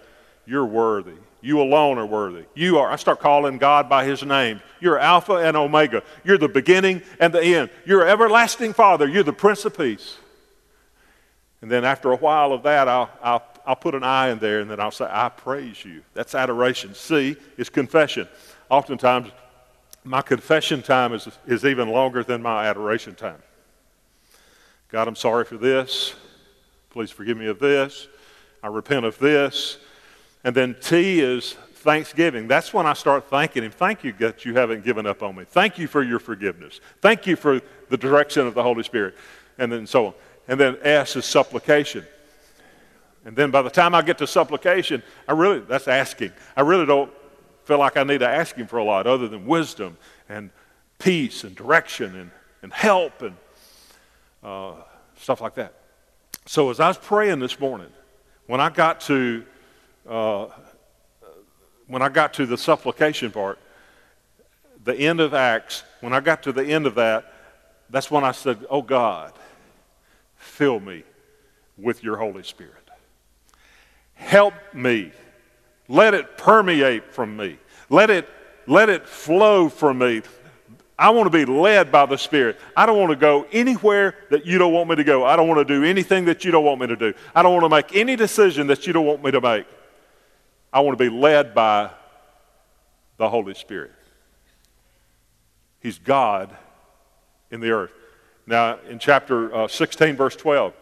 you're 0.50 0.66
worthy. 0.66 1.14
You 1.42 1.62
alone 1.62 2.00
are 2.00 2.06
worthy. 2.06 2.44
You 2.56 2.80
are. 2.80 2.92
I 2.92 2.96
start 2.96 3.20
calling 3.20 3.60
God 3.60 3.88
by 3.88 4.04
his 4.04 4.24
name. 4.24 4.62
You're 4.82 4.98
Alpha 4.98 5.36
and 5.36 5.56
Omega. 5.56 6.04
You're 6.24 6.40
the 6.40 6.50
beginning 6.50 7.02
and 7.20 7.32
the 7.32 7.42
end. 7.42 7.70
You're 7.86 8.06
everlasting 8.06 8.74
Father. 8.74 9.08
You're 9.08 9.24
the 9.24 9.32
Prince 9.32 9.64
of 9.64 9.78
Peace. 9.78 10.18
And 11.62 11.70
then 11.70 11.86
after 11.86 12.12
a 12.12 12.16
while 12.16 12.52
of 12.52 12.64
that, 12.64 12.88
I'll, 12.88 13.10
I'll, 13.22 13.44
I'll 13.66 13.76
put 13.76 13.94
an 13.94 14.04
I 14.04 14.30
in 14.30 14.40
there 14.40 14.60
and 14.60 14.70
then 14.70 14.80
I'll 14.80 14.92
say, 14.92 15.08
I 15.10 15.30
praise 15.30 15.86
you. 15.86 16.02
That's 16.14 16.34
adoration. 16.34 16.96
C 16.96 17.38
is 17.58 17.70
confession. 17.70 18.28
Oftentimes, 18.70 19.30
my 20.04 20.22
confession 20.22 20.82
time 20.82 21.14
is, 21.14 21.28
is 21.46 21.64
even 21.64 21.90
longer 21.90 22.24
than 22.24 22.42
my 22.42 22.66
adoration 22.66 23.14
time. 23.14 23.42
God, 24.90 25.08
I'm 25.08 25.16
sorry 25.16 25.46
for 25.46 25.58
this. 25.58 26.16
Please 26.90 27.12
forgive 27.12 27.38
me 27.38 27.46
of 27.48 27.60
this. 27.60 28.08
I 28.64 28.68
repent 28.68 29.06
of 29.06 29.20
this. 29.20 29.78
And 30.44 30.56
then 30.56 30.76
T 30.80 31.20
is 31.20 31.54
thanksgiving. 31.54 32.48
That's 32.48 32.74
when 32.74 32.86
I 32.86 32.94
start 32.94 33.30
thanking 33.30 33.64
Him. 33.64 33.72
Thank 33.72 34.04
you 34.04 34.14
that 34.20 34.46
you 34.46 34.54
haven't 34.54 34.84
given 34.84 35.06
up 35.06 35.24
on 35.24 35.36
me. 35.36 35.46
Thank 35.46 35.78
you 35.78 35.88
for 35.88 36.04
your 36.04 36.20
forgiveness. 36.20 36.80
Thank 37.02 37.26
you 37.28 37.36
for 37.36 37.62
the 37.90 37.98
direction 37.98 38.46
of 38.46 38.54
the 38.54 38.64
Holy 38.64 38.84
Spirit. 38.84 39.16
And 39.58 39.72
then 39.72 39.88
so 39.88 40.08
on. 40.08 40.14
And 40.48 40.60
then 40.60 40.78
S 40.82 41.16
is 41.16 41.26
supplication. 41.26 42.06
And 43.26 43.36
then 43.36 43.52
by 43.52 43.62
the 43.62 43.70
time 43.70 43.94
I 43.94 44.02
get 44.02 44.18
to 44.20 44.28
supplication, 44.28 45.04
I 45.28 45.34
really, 45.34 45.60
that's 45.60 45.88
asking. 45.88 46.32
I 46.56 46.62
really 46.62 46.86
don't 46.86 47.12
feel 47.66 47.78
like 47.78 47.98
I 47.98 48.04
need 48.04 48.20
to 48.20 48.28
ask 48.28 48.56
Him 48.56 48.68
for 48.68 48.78
a 48.78 48.84
lot 48.84 49.08
other 49.08 49.28
than 49.28 49.46
wisdom 49.46 49.98
and 50.28 50.50
peace 50.98 51.44
and 51.44 51.56
direction 51.56 52.16
and, 52.16 52.32
and 52.62 52.74
help 52.74 53.22
and 53.22 53.36
uh, 54.44 54.74
stuff 55.18 55.42
like 55.42 55.56
that. 55.56 55.74
So 56.46 56.70
as 56.70 56.80
I 56.80 56.88
was 56.88 56.98
praying 56.98 57.40
this 57.40 57.60
morning, 57.60 57.90
when 58.48 58.60
I 58.60 58.70
got 58.70 59.02
to 59.02 59.46
uh, 60.08 60.48
when 61.88 62.02
I 62.02 62.10
got 62.10 62.34
to 62.36 62.46
the 62.46 62.58
supplication 62.58 63.32
part, 63.32 63.60
the 64.84 64.96
end 64.96 65.20
of 65.20 65.34
Acts, 65.34 65.84
when 66.02 66.14
I 66.14 66.20
got 66.20 66.44
to 66.44 66.52
the 66.52 66.66
end 66.66 66.86
of 66.86 66.96
that, 66.96 67.34
that's 67.90 68.10
when 68.12 68.24
I 68.24 68.32
said, 68.32 68.66
Oh 68.70 68.82
God, 68.82 69.34
fill 70.36 70.80
me 70.80 71.04
with 71.78 72.04
your 72.04 72.18
Holy 72.18 72.44
Spirit. 72.44 72.74
Help 74.14 74.54
me. 74.74 75.12
Let 75.88 76.14
it 76.14 76.38
permeate 76.38 77.14
from 77.14 77.36
me. 77.36 77.58
Let 77.90 78.10
it, 78.10 78.30
let 78.68 78.90
it 78.90 79.08
flow 79.08 79.70
from 79.70 79.98
me. 79.98 80.22
I 80.98 81.12
want 81.12 81.32
to 81.32 81.46
be 81.46 81.46
led 81.46 81.92
by 81.92 82.06
the 82.06 82.18
Spirit. 82.18 82.60
I 82.76 82.86
don't 82.86 83.00
want 83.00 83.10
to 83.12 83.16
go 83.16 83.48
anywhere 83.52 84.16
that 84.30 84.46
you 84.46 84.58
don't 84.58 84.74
want 84.74 84.90
me 84.90 84.98
to 84.98 85.04
go. 85.04 85.26
I 85.26 85.38
don't 85.38 85.48
want 85.48 85.66
to 85.66 85.74
do 85.74 85.84
anything 85.86 86.26
that 86.26 86.44
you 86.44 86.52
don't 86.52 86.66
want 86.66 86.82
me 86.82 86.88
to 86.88 86.98
do. 86.98 87.14
I 87.34 87.42
don't 87.42 87.54
want 87.54 87.64
to 87.64 87.70
make 87.70 87.96
any 87.96 88.18
decision 88.18 88.68
that 88.68 88.86
you 88.86 88.92
don't 88.92 89.06
want 89.06 89.24
me 89.24 89.32
to 89.32 89.40
make. 89.42 89.66
I 90.72 90.82
want 90.82 90.98
to 90.98 91.04
be 91.04 91.16
led 91.16 91.56
by 91.56 91.90
the 93.18 93.30
Holy 93.30 93.54
Spirit. 93.54 93.92
He's 95.80 95.98
God 95.98 96.56
in 97.50 97.60
the 97.60 97.72
earth. 97.72 97.92
Now, 98.46 98.80
in 98.88 99.00
chapter 99.00 99.54
uh, 99.54 99.68
16, 99.68 100.16
verse 100.16 100.36
12, 100.36 100.74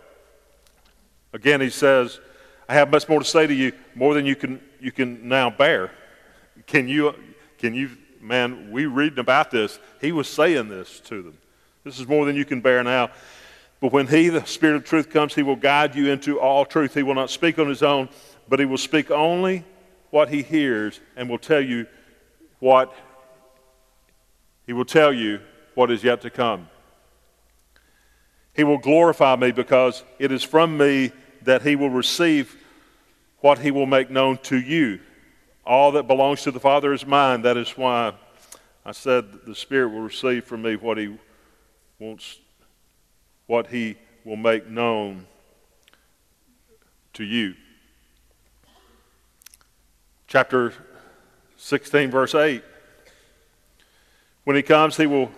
again, 1.33 1.61
he 1.61 1.69
says, 1.69 2.19
I 2.67 2.73
have 2.73 2.91
much 2.91 3.07
more 3.07 3.19
to 3.19 3.25
say 3.25 3.47
to 3.47 3.53
you, 3.53 3.71
more 3.95 4.13
than 4.13 4.25
you 4.25 4.35
can, 4.35 4.61
you 4.79 4.91
can 4.91 5.27
now 5.27 5.49
bear. 5.49 5.91
Can 6.65 6.87
you, 6.87 7.13
can 7.57 7.73
you, 7.73 7.91
man, 8.21 8.71
we 8.71 8.85
reading 8.85 9.19
about 9.19 9.51
this. 9.51 9.79
He 10.01 10.11
was 10.11 10.27
saying 10.27 10.67
this 10.67 10.99
to 11.01 11.21
them. 11.21 11.37
This 11.83 11.99
is 11.99 12.07
more 12.07 12.25
than 12.25 12.35
you 12.35 12.45
can 12.45 12.59
bear 12.59 12.83
now. 12.83 13.09
But 13.79 13.93
when 13.93 14.07
he, 14.07 14.29
the 14.29 14.45
Spirit 14.45 14.75
of 14.77 14.83
truth, 14.85 15.09
comes, 15.09 15.33
he 15.33 15.43
will 15.43 15.55
guide 15.55 15.95
you 15.95 16.11
into 16.11 16.39
all 16.39 16.65
truth. 16.65 16.93
He 16.93 17.03
will 17.03 17.15
not 17.15 17.29
speak 17.29 17.59
on 17.59 17.69
his 17.69 17.83
own, 17.83 18.09
but 18.49 18.59
he 18.59 18.65
will 18.65 18.77
speak 18.77 19.11
only 19.11 19.63
what 20.09 20.29
he 20.29 20.41
hears 20.41 20.99
and 21.15 21.29
will 21.29 21.37
tell 21.37 21.61
you 21.61 21.85
what 22.59 22.93
he 24.65 24.73
will 24.73 24.85
tell 24.85 25.13
you 25.13 25.39
what 25.75 25.91
is 25.91 26.03
yet 26.03 26.21
to 26.21 26.29
come. 26.29 26.67
He 28.53 28.63
will 28.63 28.79
glorify 28.79 29.35
me 29.35 29.51
because 29.51 30.03
it 30.19 30.31
is 30.31 30.43
from 30.43 30.77
me 30.77 31.11
that 31.43 31.61
he 31.61 31.75
will 31.75 31.89
receive 31.89 32.57
what 33.39 33.59
he 33.59 33.71
will 33.71 33.85
make 33.85 34.09
known 34.09 34.37
to 34.39 34.57
you. 34.57 34.99
All 35.65 35.91
that 35.93 36.07
belongs 36.07 36.41
to 36.43 36.51
the 36.51 36.59
Father 36.59 36.91
is 36.91 37.05
mine. 37.05 37.43
That 37.43 37.55
is 37.55 37.77
why 37.77 38.13
I 38.85 38.91
said 38.91 39.45
the 39.45 39.55
Spirit 39.55 39.89
will 39.89 40.01
receive 40.01 40.43
from 40.43 40.63
me 40.63 40.75
what 40.75 40.97
he 40.97 41.15
wants, 41.99 42.39
what 43.45 43.67
he 43.67 43.97
will 44.25 44.37
make 44.37 44.67
known 44.67 45.27
to 47.13 47.23
you 47.23 47.55
chapter 50.27 50.73
16, 51.55 52.11
verse 52.11 52.35
8. 52.35 52.63
When 54.43 54.55
he 54.55 54.61
comes, 54.61 54.97
he 54.97 55.07
will 55.07 55.31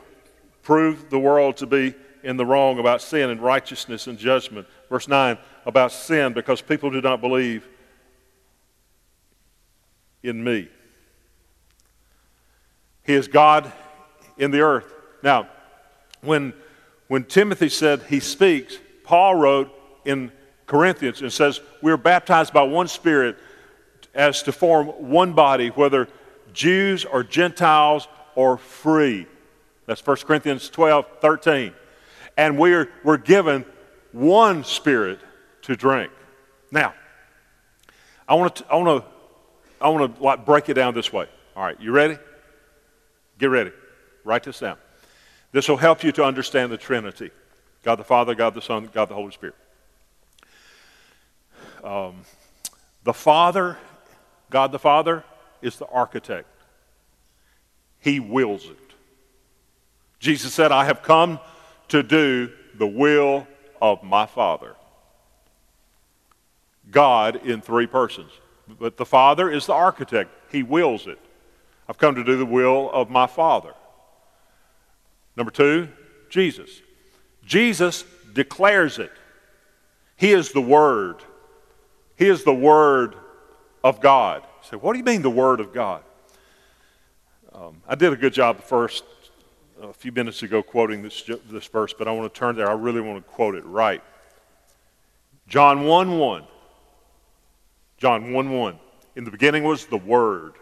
prove 0.64 1.10
the 1.10 1.20
world 1.20 1.58
to 1.58 1.68
be 1.68 1.96
in 2.24 2.38
the 2.38 2.46
wrong 2.46 2.80
about 2.80 3.02
sin 3.02 3.30
and 3.30 3.42
righteousness 3.42 4.08
and 4.08 4.18
judgment. 4.18 4.68
Verse 4.90 5.08
9, 5.08 5.38
about 5.66 5.92
sin, 5.92 6.34
because 6.34 6.62
people 6.62 6.90
do 6.90 7.02
not 7.02 7.22
believe 7.22 7.68
in 10.22 10.44
me. 10.44 10.68
He 13.04 13.14
is 13.14 13.28
God 13.28 13.72
in 14.38 14.52
the 14.52 14.62
earth. 14.62 14.94
Now, 15.24 15.48
when, 16.22 16.54
when 17.08 17.24
Timothy 17.24 17.70
said 17.70 18.04
he 18.04 18.20
speaks, 18.20 18.78
Paul 19.04 19.36
wrote 19.36 19.72
in 20.06 20.32
Corinthians 20.68 21.22
and 21.22 21.32
says, 21.32 21.62
We're 21.82 21.98
baptized 21.98 22.54
by 22.54 22.64
one 22.64 22.88
Spirit 22.88 23.38
as 24.14 24.44
to 24.44 24.52
form 24.52 24.88
one 24.88 25.34
body, 25.34 25.70
whether 25.70 26.08
Jews 26.54 27.06
or 27.06 27.24
Gentiles 27.24 28.08
or 28.36 28.58
free. 28.58 29.28
That's 29.86 30.06
1 30.06 30.18
Corinthians 30.18 30.70
12, 30.70 31.06
13. 31.22 31.74
And 32.38 32.58
we're, 32.58 32.90
we're 33.04 33.18
given 33.18 33.66
one 34.12 34.64
spirit 34.64 35.20
to 35.64 35.76
drink. 35.76 36.12
Now, 36.72 36.94
I 38.28 38.36
want 38.36 38.56
to, 38.58 38.66
I 38.72 38.76
want 38.76 39.04
to, 39.04 39.10
I 39.82 39.90
want 39.90 40.16
to 40.16 40.24
like 40.24 40.46
break 40.46 40.70
it 40.70 40.76
down 40.76 40.94
this 40.94 41.12
way. 41.12 41.28
All 41.56 41.64
right, 41.64 41.80
you 41.80 41.92
ready? 41.92 42.18
Get 43.40 43.48
ready. 43.48 43.72
Write 44.24 44.44
this 44.44 44.60
down. 44.60 44.78
This 45.52 45.68
will 45.68 45.78
help 45.78 46.04
you 46.04 46.12
to 46.14 46.24
understand 46.24 46.72
the 46.72 46.78
Trinity 46.78 47.32
God 47.84 47.96
the 47.96 48.04
Father, 48.04 48.36
God 48.36 48.54
the 48.54 48.62
Son, 48.62 48.90
God 48.94 49.10
the 49.10 49.16
Holy 49.16 49.32
Spirit. 49.32 49.56
Um, 51.84 52.22
the 53.04 53.14
Father 53.14 53.78
God 54.50 54.72
the 54.72 54.80
Father 54.80 55.24
is 55.62 55.78
the 55.78 55.88
architect. 55.88 56.48
He 58.00 58.20
wills 58.20 58.66
it. 58.66 58.78
Jesus 60.20 60.54
said, 60.54 60.72
I 60.72 60.86
have 60.86 61.02
come 61.02 61.40
to 61.90 62.04
do 62.04 62.52
the 62.76 62.88
will 62.88 63.48
of 63.82 64.04
my 64.04 64.26
Father. 64.26 64.76
God 66.92 67.46
in 67.46 67.62
three 67.62 67.88
persons. 67.88 68.32
But 68.80 68.98
the 68.98 69.06
Father 69.06 69.50
is 69.50 69.66
the 69.66 69.74
architect. 69.74 70.32
He 70.52 70.64
wills 70.64 71.08
it. 71.08 71.20
I've 71.88 71.98
come 71.98 72.16
to 72.16 72.24
do 72.24 72.38
the 72.38 72.46
will 72.46 72.90
of 72.92 73.10
my 73.10 73.28
Father. 73.28 73.74
Number 75.36 75.52
two, 75.52 75.90
Jesus. 76.30 76.82
Jesus 77.46 78.04
declares 78.34 79.00
it. 79.00 79.12
He 80.16 80.32
is 80.32 80.52
the 80.52 80.62
Word. 80.62 81.24
He 82.16 82.28
is 82.28 82.44
the 82.44 82.54
Word 82.54 83.16
of 83.84 84.02
God. 84.02 84.44
You 84.44 84.70
say, 84.72 84.78
what 84.78 84.94
do 84.94 85.00
you 85.00 85.06
mean 85.06 85.22
the 85.22 85.30
Word 85.30 85.60
of 85.60 85.74
God? 85.74 86.04
Um, 87.54 87.82
I 87.88 87.96
did 87.96 88.14
a 88.14 88.16
good 88.16 88.34
job 88.34 88.58
the 88.58 88.64
first 88.64 89.04
a 89.82 89.94
few 89.94 90.12
minutes 90.12 90.44
ago 90.44 90.62
quoting 90.62 91.02
this, 91.02 91.30
this 91.50 91.68
verse, 91.68 91.94
but 91.98 92.08
I 92.08 92.12
want 92.12 92.32
to 92.34 92.38
turn 92.38 92.56
there. 92.56 92.70
I 92.70 92.74
really 92.74 93.02
want 93.02 93.26
to 93.26 93.32
quote 93.32 93.56
it 93.56 93.66
right. 93.66 94.04
John 95.48 95.86
1 95.86 96.18
1. 96.18 96.44
John 97.98 98.34
1 98.34 98.52
1. 98.52 98.80
In 99.16 99.24
the 99.24 99.32
beginning 99.32 99.64
was 99.64 99.86
the 99.86 99.98
Word, 99.98 100.54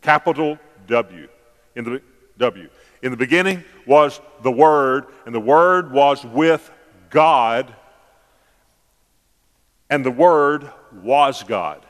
capital 0.00 0.58
W. 0.86 1.28
In 1.76 1.84
the 1.84 2.02
W. 2.38 2.68
In 3.02 3.10
the 3.10 3.16
beginning 3.16 3.64
was 3.86 4.20
the 4.42 4.52
Word, 4.52 5.06
and 5.26 5.34
the 5.34 5.40
Word 5.40 5.92
was 5.92 6.24
with 6.24 6.70
God, 7.10 7.74
and 9.88 10.04
the 10.04 10.10
Word 10.10 10.70
was 11.02 11.42
God. 11.42 11.84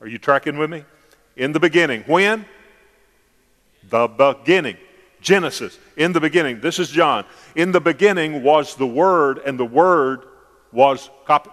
Are 0.00 0.06
you 0.06 0.18
tracking 0.18 0.58
with 0.58 0.70
me? 0.70 0.84
In 1.36 1.52
the 1.52 1.60
beginning. 1.60 2.02
When? 2.02 2.44
The 3.88 4.08
beginning. 4.08 4.76
Genesis. 5.20 5.78
In 5.96 6.12
the 6.12 6.20
beginning. 6.20 6.60
This 6.60 6.78
is 6.78 6.90
John. 6.90 7.24
In 7.54 7.72
the 7.72 7.80
beginning 7.80 8.42
was 8.42 8.76
the 8.76 8.86
Word, 8.86 9.38
and 9.46 9.58
the 9.58 9.64
Word 9.64 10.24
was 10.72 11.08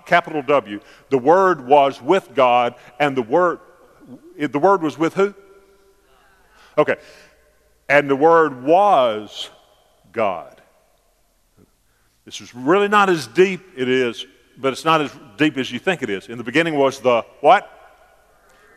capital 0.05 0.41
W. 0.41 0.79
The 1.09 1.17
Word 1.17 1.65
was 1.65 2.01
with 2.01 2.33
God, 2.33 2.75
and 2.99 3.15
the 3.15 3.21
Word, 3.21 3.59
the 4.37 4.59
Word 4.59 4.81
was 4.81 4.97
with 4.97 5.13
who? 5.13 5.33
Okay. 6.77 6.95
And 7.87 8.09
the 8.09 8.15
Word 8.15 8.63
was 8.63 9.49
God. 10.11 10.61
This 12.25 12.41
is 12.41 12.53
really 12.53 12.87
not 12.87 13.09
as 13.09 13.27
deep 13.27 13.61
it 13.75 13.89
is, 13.89 14.25
but 14.57 14.73
it's 14.73 14.85
not 14.85 15.01
as 15.01 15.11
deep 15.37 15.57
as 15.57 15.71
you 15.71 15.79
think 15.79 16.03
it 16.03 16.09
is. 16.09 16.27
In 16.27 16.37
the 16.37 16.43
beginning 16.43 16.75
was 16.75 16.99
the 16.99 17.23
what? 17.41 17.80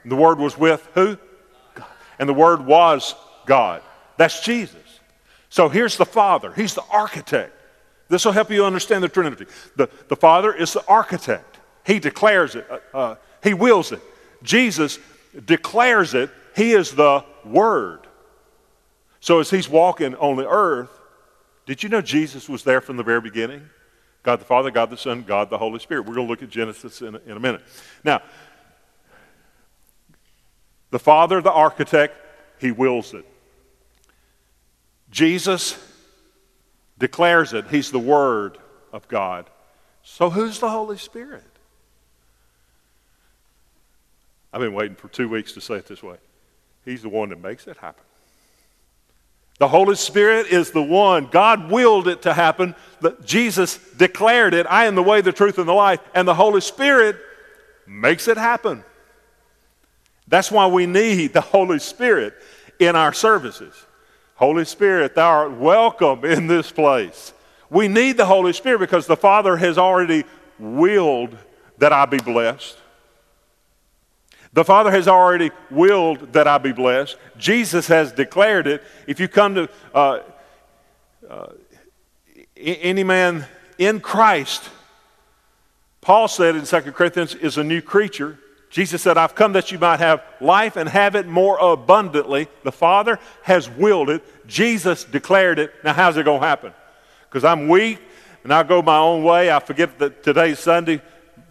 The 0.04 0.16
Word 0.16 0.38
was 0.38 0.58
with 0.58 0.86
who? 0.94 1.16
God. 1.74 1.86
And 2.18 2.28
the 2.28 2.34
Word 2.34 2.64
was 2.64 3.14
God. 3.46 3.82
That's 4.16 4.40
Jesus. 4.40 5.00
So 5.48 5.68
here's 5.68 5.96
the 5.96 6.04
Father. 6.04 6.52
He's 6.52 6.74
the 6.74 6.84
architect. 6.90 7.52
This 8.08 8.24
will 8.24 8.32
help 8.32 8.50
you 8.50 8.64
understand 8.64 9.02
the 9.02 9.08
Trinity. 9.08 9.46
The, 9.76 9.88
the 10.08 10.16
Father 10.16 10.52
is 10.52 10.72
the 10.72 10.84
architect. 10.86 11.58
He 11.86 11.98
declares 11.98 12.54
it, 12.54 12.66
uh, 12.70 12.96
uh, 12.96 13.14
He 13.42 13.54
wills 13.54 13.92
it. 13.92 14.00
Jesus 14.42 14.98
declares 15.44 16.14
it. 16.14 16.30
He 16.54 16.72
is 16.72 16.92
the 16.92 17.24
Word. 17.44 18.06
So 19.20 19.40
as 19.40 19.50
He's 19.50 19.68
walking 19.68 20.14
on 20.16 20.36
the 20.36 20.48
earth, 20.48 20.90
did 21.66 21.82
you 21.82 21.88
know 21.88 22.02
Jesus 22.02 22.48
was 22.48 22.62
there 22.62 22.80
from 22.80 22.96
the 22.96 23.02
very 23.02 23.20
beginning? 23.20 23.68
God 24.22 24.40
the 24.40 24.44
Father, 24.44 24.70
God 24.70 24.90
the 24.90 24.96
Son, 24.96 25.22
God 25.22 25.50
the 25.50 25.58
Holy 25.58 25.78
Spirit. 25.78 26.06
We're 26.06 26.14
going 26.14 26.26
to 26.26 26.30
look 26.30 26.42
at 26.42 26.50
Genesis 26.50 27.00
in 27.00 27.16
in 27.26 27.36
a 27.36 27.40
minute. 27.40 27.62
Now, 28.02 28.22
the 30.94 31.00
Father, 31.00 31.40
the 31.40 31.50
architect, 31.50 32.14
He 32.60 32.70
wills 32.70 33.14
it. 33.14 33.26
Jesus 35.10 35.76
declares 36.98 37.52
it. 37.52 37.66
He's 37.66 37.90
the 37.90 37.98
Word 37.98 38.58
of 38.92 39.08
God. 39.08 39.50
So 40.04 40.30
who's 40.30 40.60
the 40.60 40.70
Holy 40.70 40.96
Spirit? 40.96 41.42
I've 44.52 44.60
been 44.60 44.72
waiting 44.72 44.94
for 44.94 45.08
two 45.08 45.28
weeks 45.28 45.54
to 45.54 45.60
say 45.60 45.74
it 45.74 45.88
this 45.88 46.00
way. 46.00 46.14
He's 46.84 47.02
the 47.02 47.08
one 47.08 47.30
that 47.30 47.42
makes 47.42 47.66
it 47.66 47.76
happen. 47.78 48.04
The 49.58 49.66
Holy 49.66 49.96
Spirit 49.96 50.46
is 50.46 50.70
the 50.70 50.80
one. 50.80 51.26
God 51.26 51.72
willed 51.72 52.06
it 52.06 52.22
to 52.22 52.32
happen. 52.32 52.76
Jesus 53.24 53.78
declared 53.96 54.54
it 54.54 54.64
I 54.70 54.84
am 54.84 54.94
the 54.94 55.02
way, 55.02 55.22
the 55.22 55.32
truth, 55.32 55.58
and 55.58 55.66
the 55.66 55.72
life. 55.72 55.98
And 56.14 56.28
the 56.28 56.34
Holy 56.34 56.60
Spirit 56.60 57.16
makes 57.84 58.28
it 58.28 58.36
happen. 58.36 58.84
That's 60.26 60.50
why 60.50 60.66
we 60.66 60.86
need 60.86 61.32
the 61.32 61.40
Holy 61.40 61.78
Spirit 61.78 62.34
in 62.78 62.96
our 62.96 63.12
services. 63.12 63.74
Holy 64.36 64.64
Spirit, 64.64 65.14
thou 65.14 65.30
art 65.30 65.52
welcome 65.52 66.24
in 66.24 66.46
this 66.46 66.72
place. 66.72 67.32
We 67.70 67.88
need 67.88 68.16
the 68.16 68.26
Holy 68.26 68.52
Spirit 68.52 68.78
because 68.78 69.06
the 69.06 69.16
Father 69.16 69.56
has 69.56 69.78
already 69.78 70.24
willed 70.58 71.36
that 71.78 71.92
I 71.92 72.06
be 72.06 72.18
blessed. 72.18 72.78
The 74.52 74.64
Father 74.64 74.90
has 74.92 75.08
already 75.08 75.50
willed 75.70 76.32
that 76.32 76.46
I 76.46 76.58
be 76.58 76.72
blessed. 76.72 77.16
Jesus 77.36 77.88
has 77.88 78.12
declared 78.12 78.68
it. 78.68 78.84
If 79.06 79.18
you 79.18 79.26
come 79.26 79.56
to 79.56 79.68
uh, 79.92 80.20
uh, 81.28 81.46
any 82.56 83.02
man 83.02 83.46
in 83.78 84.00
Christ, 84.00 84.70
Paul 86.00 86.28
said 86.28 86.54
in 86.54 86.64
2 86.64 86.80
Corinthians, 86.92 87.34
is 87.34 87.58
a 87.58 87.64
new 87.64 87.82
creature. 87.82 88.38
Jesus 88.74 89.02
said, 89.02 89.16
I've 89.16 89.36
come 89.36 89.52
that 89.52 89.70
you 89.70 89.78
might 89.78 90.00
have 90.00 90.24
life 90.40 90.74
and 90.74 90.88
have 90.88 91.14
it 91.14 91.28
more 91.28 91.56
abundantly. 91.58 92.48
The 92.64 92.72
Father 92.72 93.20
has 93.44 93.70
willed 93.70 94.10
it. 94.10 94.24
Jesus 94.48 95.04
declared 95.04 95.60
it. 95.60 95.72
Now, 95.84 95.92
how's 95.92 96.16
it 96.16 96.24
going 96.24 96.40
to 96.40 96.46
happen? 96.46 96.72
Because 97.30 97.44
I'm 97.44 97.68
weak 97.68 98.00
and 98.42 98.52
I 98.52 98.64
go 98.64 98.82
my 98.82 98.98
own 98.98 99.22
way. 99.22 99.48
I 99.52 99.60
forget 99.60 99.96
that 100.00 100.24
today's 100.24 100.58
Sunday. 100.58 101.00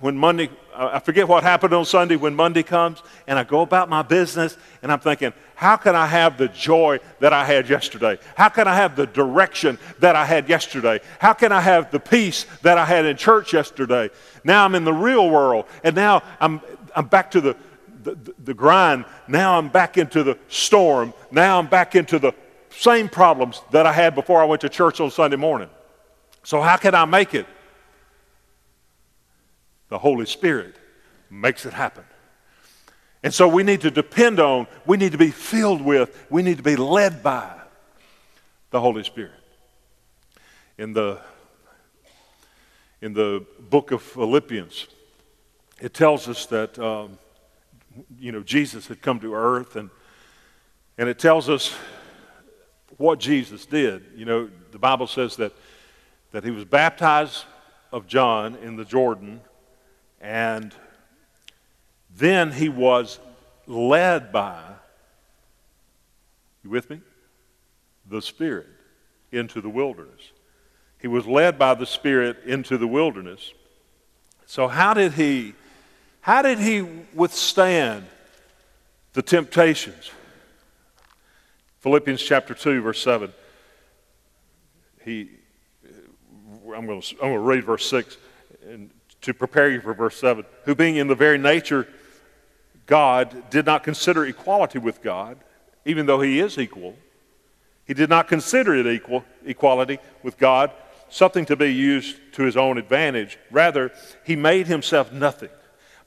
When 0.01 0.17
Monday, 0.17 0.49
I 0.75 0.99
forget 0.99 1.25
what 1.25 1.43
happened 1.43 1.73
on 1.73 1.85
Sunday 1.85 2.17
when 2.17 2.35
Monday 2.35 2.61
comes, 2.61 3.01
and 3.25 3.39
I 3.39 3.45
go 3.45 3.61
about 3.61 3.87
my 3.87 4.01
business, 4.01 4.57
and 4.81 4.91
I'm 4.91 4.99
thinking, 4.99 5.31
how 5.55 5.77
can 5.77 5.95
I 5.95 6.07
have 6.07 6.37
the 6.37 6.49
joy 6.49 6.99
that 7.21 7.31
I 7.31 7.45
had 7.45 7.69
yesterday? 7.69 8.19
How 8.35 8.49
can 8.49 8.67
I 8.67 8.75
have 8.75 8.97
the 8.97 9.07
direction 9.07 9.79
that 9.99 10.17
I 10.17 10.25
had 10.25 10.49
yesterday? 10.49 10.99
How 11.19 11.31
can 11.31 11.53
I 11.53 11.61
have 11.61 11.89
the 11.89 12.01
peace 12.01 12.45
that 12.63 12.77
I 12.77 12.83
had 12.83 13.05
in 13.05 13.15
church 13.15 13.53
yesterday? 13.53 14.09
Now 14.43 14.65
I'm 14.65 14.75
in 14.75 14.83
the 14.83 14.91
real 14.91 15.29
world, 15.29 15.67
and 15.85 15.95
now 15.95 16.21
I'm 16.41 16.59
I'm 16.95 17.07
back 17.07 17.31
to 17.31 17.41
the, 17.41 17.55
the, 18.03 18.33
the 18.43 18.53
grind. 18.53 19.05
Now 19.27 19.57
I'm 19.57 19.69
back 19.69 19.97
into 19.97 20.23
the 20.23 20.37
storm. 20.47 21.13
Now 21.31 21.59
I'm 21.59 21.67
back 21.67 21.95
into 21.95 22.19
the 22.19 22.33
same 22.69 23.07
problems 23.07 23.61
that 23.71 23.85
I 23.85 23.93
had 23.93 24.15
before 24.15 24.41
I 24.41 24.45
went 24.45 24.61
to 24.61 24.69
church 24.69 24.99
on 24.99 25.11
Sunday 25.11 25.37
morning. 25.37 25.69
So, 26.43 26.61
how 26.61 26.77
can 26.77 26.95
I 26.95 27.05
make 27.05 27.33
it? 27.33 27.45
The 29.89 29.97
Holy 29.97 30.25
Spirit 30.25 30.75
makes 31.29 31.65
it 31.65 31.73
happen. 31.73 32.03
And 33.23 33.33
so 33.33 33.47
we 33.47 33.63
need 33.63 33.81
to 33.81 33.91
depend 33.91 34.39
on, 34.39 34.67
we 34.85 34.97
need 34.97 35.13
to 35.13 35.17
be 35.17 35.31
filled 35.31 35.81
with, 35.81 36.25
we 36.29 36.43
need 36.43 36.57
to 36.57 36.63
be 36.63 36.75
led 36.75 37.23
by 37.23 37.53
the 38.71 38.81
Holy 38.81 39.03
Spirit. 39.03 39.39
In 40.77 40.91
the, 40.91 41.19
in 43.01 43.13
the 43.13 43.45
book 43.69 43.91
of 43.91 44.01
Philippians, 44.01 44.87
it 45.79 45.93
tells 45.93 46.27
us 46.27 46.45
that, 46.47 46.77
um, 46.79 47.17
you 48.19 48.31
know, 48.31 48.41
Jesus 48.41 48.87
had 48.87 49.01
come 49.01 49.19
to 49.19 49.33
earth, 49.33 49.75
and, 49.75 49.89
and 50.97 51.09
it 51.09 51.19
tells 51.19 51.49
us 51.49 51.75
what 52.97 53.19
Jesus 53.19 53.65
did. 53.65 54.05
You 54.15 54.25
know, 54.25 54.49
the 54.71 54.79
Bible 54.79 55.07
says 55.07 55.35
that, 55.37 55.53
that 56.31 56.43
he 56.43 56.51
was 56.51 56.65
baptized 56.65 57.45
of 57.91 58.07
John 58.07 58.55
in 58.55 58.75
the 58.75 58.85
Jordan, 58.85 59.41
and 60.21 60.73
then 62.15 62.51
he 62.51 62.69
was 62.69 63.19
led 63.67 64.31
by, 64.31 64.61
you 66.63 66.69
with 66.69 66.89
me? 66.89 67.01
The 68.09 68.21
Spirit 68.21 68.67
into 69.31 69.61
the 69.61 69.69
wilderness. 69.69 70.31
He 70.99 71.07
was 71.07 71.25
led 71.25 71.59
by 71.59 71.73
the 71.73 71.85
Spirit 71.85 72.37
into 72.45 72.77
the 72.77 72.87
wilderness. 72.87 73.51
So, 74.45 74.67
how 74.67 74.93
did 74.93 75.13
he 75.13 75.53
how 76.23 76.41
did 76.41 76.57
he 76.57 76.81
withstand 77.13 78.05
the 79.11 79.21
temptations? 79.21 80.09
Philippians 81.81 82.21
chapter 82.21 82.53
2, 82.53 82.81
verse 82.81 83.01
7. 83.01 83.33
He, 85.03 85.31
I'm 86.73 86.85
going 86.85 87.01
to, 87.01 87.15
I'm 87.21 87.33
to 87.33 87.39
read 87.39 87.65
verse 87.65 87.85
6 87.87 88.15
and 88.69 88.89
to 89.19 89.33
prepare 89.33 89.69
you 89.69 89.81
for 89.81 89.93
verse 89.93 90.15
7. 90.15 90.45
Who, 90.63 90.73
being 90.75 90.95
in 90.95 91.07
the 91.07 91.15
very 91.15 91.37
nature 91.37 91.89
God, 92.85 93.49
did 93.49 93.65
not 93.65 93.83
consider 93.83 94.25
equality 94.25 94.79
with 94.79 95.01
God, 95.01 95.37
even 95.83 96.05
though 96.05 96.21
he 96.21 96.39
is 96.39 96.57
equal. 96.57 96.95
He 97.83 97.93
did 97.93 98.09
not 98.09 98.29
consider 98.29 98.73
it 98.75 98.87
equal, 98.87 99.25
equality 99.45 99.99
with 100.23 100.37
God, 100.37 100.71
something 101.09 101.45
to 101.47 101.57
be 101.57 101.73
used 101.73 102.15
to 102.35 102.43
his 102.43 102.55
own 102.55 102.77
advantage. 102.77 103.37
Rather, 103.51 103.91
he 104.25 104.37
made 104.37 104.67
himself 104.67 105.11
nothing 105.11 105.49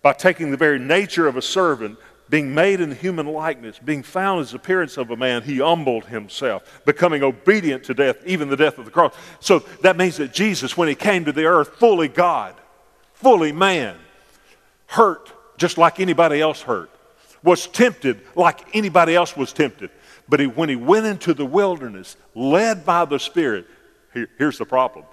by 0.07 0.13
taking 0.13 0.53
the 0.53 0.57
very 0.57 0.79
nature 0.79 1.27
of 1.27 1.37
a 1.37 1.43
servant, 1.43 1.99
being 2.29 2.55
made 2.55 2.81
in 2.81 2.95
human 2.95 3.27
likeness, 3.27 3.77
being 3.81 4.05
found 4.05 4.41
as 4.41 4.53
the 4.53 4.57
appearance 4.57 4.97
of 4.97 5.11
a 5.11 5.17
man, 5.17 5.43
he 5.43 5.59
humbled 5.59 6.05
himself, 6.05 6.81
becoming 6.85 7.25
obedient 7.25 7.83
to 7.83 7.93
death, 7.93 8.25
even 8.25 8.49
the 8.49 8.57
death 8.57 8.79
of 8.79 8.85
the 8.85 8.91
cross. 8.93 9.13
So 9.41 9.59
that 9.83 9.97
means 9.97 10.17
that 10.19 10.33
Jesus, 10.33 10.77
when 10.77 10.87
he 10.87 10.95
came 10.95 11.25
to 11.25 11.33
the 11.33 11.47
earth, 11.47 11.71
fully 11.81 12.07
God, 12.07 12.55
fully 13.15 13.51
man, 13.51 13.97
hurt 14.87 15.33
just 15.59 15.77
like 15.77 15.99
anybody 15.99 16.41
else 16.41 16.63
hurt, 16.63 16.89
was 17.43 17.67
tempted 17.67 18.21
like 18.37 18.77
anybody 18.77 19.17
else 19.17 19.37
was 19.37 19.53
tempted. 19.53 19.91
But 20.29 20.39
he, 20.39 20.47
when 20.47 20.69
he 20.69 20.77
went 20.77 21.07
into 21.07 21.35
the 21.35 21.45
wilderness, 21.45 22.17
led 22.33 22.87
by 22.87 23.07
the 23.07 23.19
Spirit, 23.19 23.67
here, 24.15 24.29
here's 24.39 24.59
the 24.59 24.67
problem. 24.67 25.05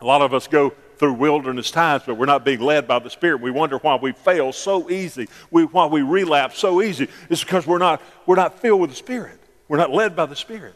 A 0.00 0.06
lot 0.06 0.22
of 0.22 0.32
us 0.32 0.48
go 0.48 0.72
through 0.98 1.14
wilderness 1.14 1.70
times, 1.70 2.02
but 2.06 2.16
we're 2.16 2.26
not 2.26 2.44
being 2.44 2.60
led 2.60 2.86
by 2.86 2.98
the 2.98 3.10
Spirit. 3.10 3.40
We 3.40 3.50
wonder 3.50 3.78
why 3.78 3.96
we 3.96 4.12
fail 4.12 4.52
so 4.52 4.90
easy, 4.90 5.28
we, 5.50 5.64
why 5.64 5.86
we 5.86 6.02
relapse 6.02 6.58
so 6.58 6.82
easy. 6.82 7.08
It's 7.30 7.42
because 7.42 7.66
we're 7.66 7.78
not, 7.78 8.00
we're 8.26 8.36
not 8.36 8.60
filled 8.60 8.80
with 8.80 8.90
the 8.90 8.96
Spirit. 8.96 9.40
We're 9.68 9.78
not 9.78 9.90
led 9.90 10.14
by 10.14 10.26
the 10.26 10.36
Spirit. 10.36 10.74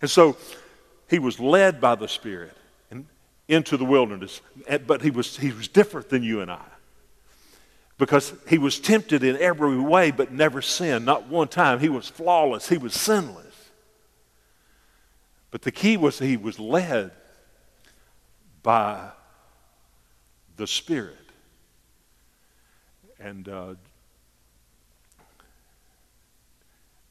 And 0.00 0.10
so 0.10 0.36
he 1.08 1.18
was 1.18 1.38
led 1.38 1.80
by 1.80 1.94
the 1.94 2.08
Spirit 2.08 2.56
into 3.48 3.76
the 3.76 3.84
wilderness, 3.84 4.40
eh, 4.68 4.78
but 4.78 5.02
he 5.02 5.10
was, 5.10 5.36
he 5.36 5.50
was 5.50 5.66
different 5.66 6.08
than 6.08 6.22
you 6.22 6.40
and 6.40 6.50
I 6.50 6.64
because 8.00 8.32
he 8.48 8.56
was 8.56 8.80
tempted 8.80 9.22
in 9.22 9.36
every 9.36 9.78
way 9.78 10.10
but 10.10 10.32
never 10.32 10.62
sinned. 10.62 11.04
Not 11.04 11.28
one 11.28 11.48
time. 11.48 11.80
He 11.80 11.90
was 11.90 12.08
flawless, 12.08 12.68
he 12.68 12.78
was 12.78 12.94
sinless. 12.94 13.46
But 15.50 15.62
the 15.62 15.70
key 15.70 15.96
was 15.96 16.18
he 16.18 16.36
was 16.36 16.58
led 16.58 17.10
by 18.62 19.10
the 20.60 20.66
Spirit. 20.66 21.16
And 23.18 23.48
uh, 23.48 23.74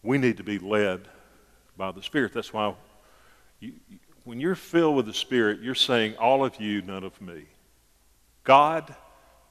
we 0.04 0.20
need 0.20 0.38
to 0.38 0.44
be 0.44 0.60
led 0.60 1.02
by 1.76 1.92
the 1.92 2.04
Spirit. 2.04 2.32
That's 2.32 2.54
why 2.54 2.76
you, 3.60 3.74
when 4.24 4.40
you're 4.40 4.54
filled 4.54 4.98
with 4.98 5.08
the 5.08 5.16
Spirit, 5.16 5.62
you're 5.62 5.74
saying, 5.74 6.16
All 6.18 6.46
of 6.46 6.62
you, 6.62 6.84
none 6.84 7.04
of 7.04 7.20
me. 7.20 7.46
God, 8.44 8.96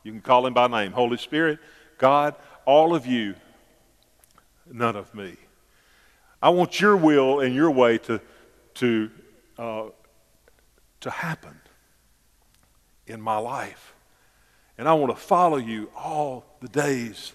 you 0.04 0.12
can 0.12 0.20
call 0.20 0.46
him 0.46 0.54
by 0.54 0.68
name. 0.68 0.92
Holy 0.92 1.16
Spirit, 1.16 1.58
God, 1.98 2.36
all 2.66 2.94
of 2.94 3.04
you, 3.04 3.34
none 4.70 4.94
of 4.94 5.12
me. 5.12 5.34
I 6.40 6.50
want 6.50 6.80
your 6.80 6.96
will 6.96 7.40
and 7.40 7.52
your 7.52 7.72
way 7.72 7.98
to, 7.98 8.20
to, 8.74 9.10
uh, 9.58 9.86
to 11.00 11.10
happen 11.10 11.60
in 13.08 13.20
my 13.20 13.38
life. 13.38 13.94
And 14.76 14.88
I 14.88 14.94
want 14.94 15.14
to 15.14 15.20
follow 15.20 15.56
you 15.56 15.90
all 15.96 16.44
the 16.60 16.68
days 16.68 17.32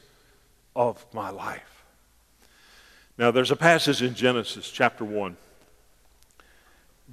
of 0.75 1.05
my 1.13 1.29
life. 1.29 1.83
Now, 3.17 3.31
there's 3.31 3.51
a 3.51 3.55
passage 3.55 4.01
in 4.01 4.15
Genesis 4.15 4.71
chapter 4.71 5.05
1, 5.05 5.37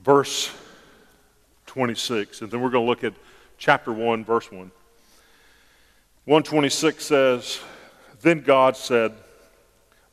verse 0.02 0.50
26, 1.66 2.42
and 2.42 2.50
then 2.50 2.60
we're 2.60 2.70
going 2.70 2.84
to 2.84 2.88
look 2.88 3.04
at 3.04 3.12
chapter 3.58 3.92
1, 3.92 4.24
verse 4.24 4.50
1. 4.50 4.70
126 6.24 7.04
says, 7.04 7.60
Then 8.22 8.40
God 8.40 8.76
said, 8.76 9.12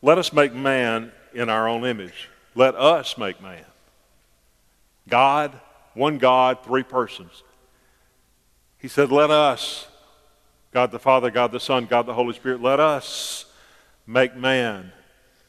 Let 0.01 0.17
us 0.17 0.33
make 0.33 0.53
man 0.53 1.11
in 1.33 1.49
our 1.49 1.67
own 1.69 1.85
image. 1.85 2.29
Let 2.55 2.75
us 2.75 3.17
make 3.17 3.41
man. 3.41 3.63
God, 5.07 5.57
one 5.93 6.17
God, 6.17 6.63
three 6.63 6.83
persons. 6.83 7.43
He 8.87 8.89
said, 8.89 9.11
Let 9.11 9.29
us, 9.29 9.85
God 10.71 10.91
the 10.91 10.97
Father, 10.97 11.29
God 11.29 11.51
the 11.51 11.59
Son, 11.59 11.87
God 11.87 12.05
the 12.05 12.13
Holy 12.13 12.33
Spirit, 12.33 12.61
let 12.61 12.79
us 12.79 13.43
make 14.05 14.33
man 14.33 14.93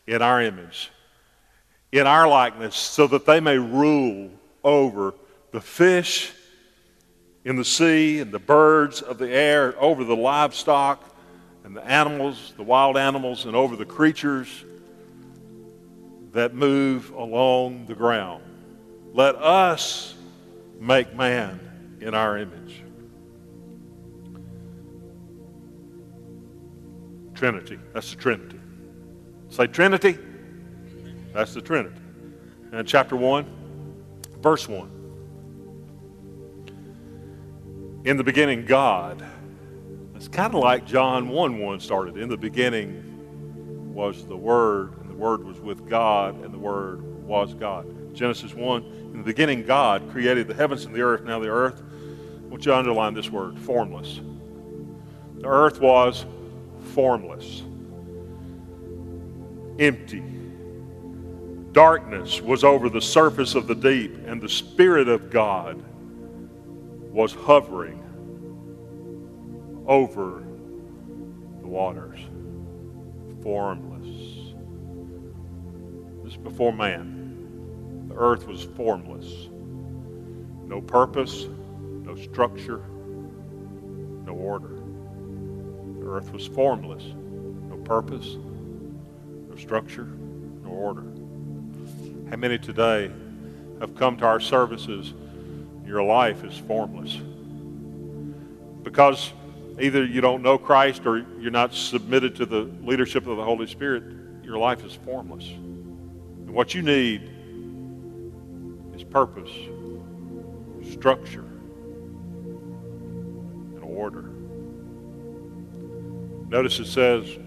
in 0.09 0.23
our 0.23 0.43
image, 0.43 0.91
in 1.93 2.05
our 2.09 2.27
likeness, 2.27 2.75
so 2.75 3.07
that 3.07 3.27
they 3.27 3.39
may 3.39 3.57
rule 3.57 4.29
over 4.65 5.15
the 5.53 5.61
fish 5.61 6.33
in 7.45 7.55
the 7.55 7.65
sea 7.65 8.19
and 8.19 8.33
the 8.33 8.41
birds 8.41 9.03
of 9.03 9.19
the 9.19 9.31
air, 9.31 9.73
over 9.79 10.03
the 10.03 10.17
livestock 10.17 11.01
and 11.63 11.77
the 11.77 11.85
animals, 11.85 12.55
the 12.57 12.65
wild 12.65 12.97
animals, 12.97 13.45
and 13.45 13.55
over 13.55 13.77
the 13.77 13.87
creatures 13.87 14.65
that 16.33 16.57
move 16.57 17.11
along 17.11 17.87
the 17.87 17.95
ground. 17.95 18.43
Let 19.15 19.37
us 19.37 20.17
make 20.81 21.15
man 21.15 21.99
in 22.01 22.15
our 22.15 22.37
image. 22.37 22.83
Trinity. 27.39 27.79
That's 27.95 28.11
the 28.11 28.17
Trinity. 28.17 28.59
Say 29.49 29.69
Trinity. 29.69 30.19
That's 31.33 31.55
the 31.55 31.63
Trinity. 31.63 31.95
And 32.73 32.87
chapter 32.87 33.15
1, 33.15 33.47
verse 34.41 34.69
1. 34.69 34.91
In 38.05 38.17
the 38.17 38.25
beginning, 38.25 38.65
God. 38.65 39.25
It's 40.17 40.27
kind 40.27 40.53
of 40.53 40.61
like 40.61 40.85
John 40.85 41.29
1 41.29 41.59
1 41.61 41.79
started. 41.79 42.17
In 42.17 42.29
the 42.29 42.37
beginning 42.37 43.95
was 43.95 44.27
the 44.27 44.37
Word, 44.37 44.99
and 45.01 45.09
the 45.09 45.15
Word 45.15 45.45
was 45.45 45.61
with 45.61 45.89
God, 45.89 46.43
and 46.43 46.53
the 46.53 46.59
Word 46.59 47.05
was 47.25 47.55
God. 47.55 47.87
Genesis 48.15 48.53
1, 48.53 48.83
in 48.83 49.19
the 49.19 49.23
beginning, 49.23 49.63
God 49.63 50.11
created 50.11 50.49
the 50.49 50.55
heavens 50.55 50.87
and 50.87 50.95
the 50.95 51.03
earth. 51.03 51.23
Now, 51.23 51.39
the 51.39 51.51
earth, 51.51 51.81
I 51.81 52.49
want 52.49 52.67
you 52.67 52.73
to 52.73 52.79
underline 52.79 53.15
this 53.15 53.31
word 53.31 53.57
formless. 53.61 54.21
The 55.37 55.47
earth 55.47 55.81
was 55.81 56.27
formless, 56.99 57.63
empty. 59.79 60.25
Darkness 61.71 62.41
was 62.41 62.65
over 62.65 62.89
the 62.89 63.01
surface 63.01 63.55
of 63.55 63.69
the 63.69 63.75
deep, 63.77 64.17
and 64.27 64.43
the 64.43 64.49
Spirit 64.49 65.07
of 65.07 65.31
God 65.31 65.81
was 67.13 67.33
hovering 67.33 68.03
over 69.87 70.43
the 71.61 71.69
waters, 71.69 72.19
formless. 73.45 74.09
This 76.25 76.33
is 76.33 76.37
before 76.37 76.73
man. 76.73 78.09
The 78.09 78.17
earth 78.17 78.45
was 78.49 78.65
formless. 78.77 79.49
No 80.67 80.81
purpose, 80.81 81.47
no 82.03 82.17
structure, 82.17 82.83
no 84.27 84.33
order 84.33 84.78
earth 86.09 86.33
was 86.33 86.47
formless, 86.47 87.05
no 87.69 87.77
purpose, 87.85 88.37
no 89.49 89.57
structure, 89.57 90.05
no 90.05 90.71
order. 90.71 91.05
How 92.31 92.37
many 92.37 92.59
today 92.59 93.11
have 93.81 93.95
come 93.95 94.17
to 94.19 94.27
our 94.27 94.41
services? 94.41 95.15
Your 95.87 96.03
life 96.03 96.45
is 96.45 96.59
formless. 96.59 97.19
Because 98.83 99.33
either 99.81 100.05
you 100.05 100.21
don't 100.21 100.43
know 100.43 100.59
Christ 100.59 101.07
or 101.07 101.25
you're 101.41 101.51
not 101.51 101.75
submitted 101.75 102.37
to 102.37 102.47
the 102.47 102.71
leadership 102.83 103.27
of 103.27 103.37
the 103.37 103.45
Holy 103.45 103.67
Spirit, 103.67 104.03
your 104.43 104.59
life 104.59 104.85
is 104.85 104.93
formless. 105.05 105.49
And 105.49 106.51
what 106.51 106.75
you 106.75 106.83
need 106.83 107.31
is 108.95 109.05
purpose, 109.05 109.51
structure, 110.91 111.45
and 113.75 113.83
order. 113.83 114.31
Notice 116.49 116.79
it 116.81 116.87
says, 116.87 117.39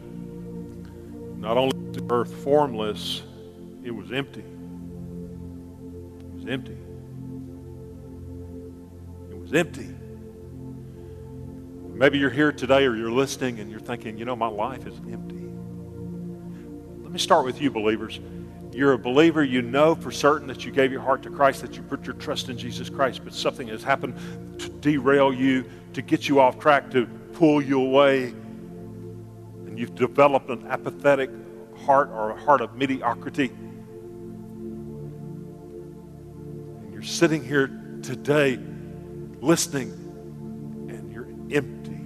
not 1.37 1.57
only 1.57 1.75
was 1.75 1.97
the 1.97 2.13
earth 2.13 2.33
formless, 2.43 3.23
it 3.83 3.89
was 3.89 4.11
empty. 4.11 4.41
It 4.41 6.35
was 6.35 6.45
empty. 6.47 6.77
It 9.31 9.39
was 9.39 9.53
empty. 9.53 9.89
Maybe 11.95 12.19
you're 12.19 12.29
here 12.29 12.51
today 12.51 12.85
or 12.85 12.95
you're 12.95 13.11
listening 13.11 13.59
and 13.59 13.71
you're 13.71 13.79
thinking, 13.79 14.19
you 14.19 14.25
know, 14.25 14.35
my 14.35 14.47
life 14.47 14.85
is 14.85 14.95
empty. 15.11 15.49
Let 17.01 17.11
me 17.11 17.19
start 17.19 17.43
with 17.43 17.59
you, 17.59 17.71
believers. 17.71 18.19
You're 18.71 18.93
a 18.93 18.99
believer, 18.99 19.43
you 19.43 19.63
know 19.63 19.95
for 19.95 20.11
certain 20.11 20.47
that 20.47 20.63
you 20.63 20.71
gave 20.71 20.91
your 20.91 21.01
heart 21.01 21.23
to 21.23 21.29
Christ, 21.31 21.61
that 21.61 21.75
you 21.75 21.81
put 21.81 22.05
your 22.05 22.15
trust 22.15 22.49
in 22.49 22.57
Jesus 22.57 22.87
Christ, 22.89 23.21
but 23.23 23.33
something 23.33 23.67
has 23.67 23.83
happened 23.83 24.15
to 24.59 24.69
derail 24.69 25.33
you, 25.33 25.65
to 25.93 26.01
get 26.03 26.29
you 26.29 26.39
off 26.39 26.59
track, 26.59 26.89
to 26.91 27.07
pull 27.33 27.61
you 27.61 27.81
away 27.81 28.33
and 29.71 29.79
you've 29.79 29.95
developed 29.95 30.49
an 30.49 30.67
apathetic 30.67 31.29
heart 31.85 32.09
or 32.09 32.31
a 32.31 32.35
heart 32.41 32.59
of 32.59 32.75
mediocrity, 32.75 33.45
and 36.81 36.91
you're 36.91 37.01
sitting 37.01 37.41
here 37.41 37.67
today 38.03 38.59
listening 39.39 39.91
and 40.89 41.09
you're 41.09 41.29
empty. 41.55 42.01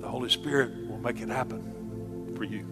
The 0.00 0.08
Holy 0.08 0.30
Spirit 0.30 0.88
will 0.88 1.00
make 1.00 1.20
it 1.20 1.28
happen 1.28 2.32
for 2.34 2.44
you. 2.44 2.64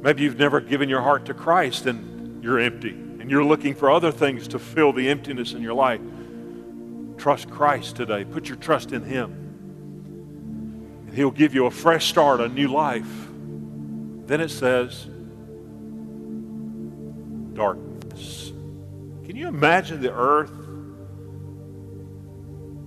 Maybe 0.00 0.22
you've 0.22 0.38
never 0.38 0.62
given 0.62 0.88
your 0.88 1.02
heart 1.02 1.26
to 1.26 1.34
Christ 1.34 1.84
and 1.84 2.42
you're 2.42 2.60
empty 2.60 2.92
and 2.92 3.30
you're 3.30 3.44
looking 3.44 3.74
for 3.74 3.90
other 3.90 4.10
things 4.10 4.48
to 4.48 4.58
fill 4.58 4.94
the 4.94 5.10
emptiness 5.10 5.52
in 5.52 5.60
your 5.60 5.74
life. 5.74 6.00
Trust 7.24 7.48
Christ 7.48 7.96
today. 7.96 8.22
Put 8.22 8.48
your 8.48 8.58
trust 8.58 8.92
in 8.92 9.02
Him. 9.02 9.32
And 11.06 11.14
He'll 11.14 11.30
give 11.30 11.54
you 11.54 11.64
a 11.64 11.70
fresh 11.70 12.10
start, 12.10 12.42
a 12.42 12.50
new 12.50 12.68
life. 12.68 13.08
Then 14.26 14.42
it 14.42 14.50
says, 14.50 15.06
darkness. 17.54 18.52
Can 19.24 19.36
you 19.36 19.48
imagine 19.48 20.02
the 20.02 20.12
earth 20.12 20.52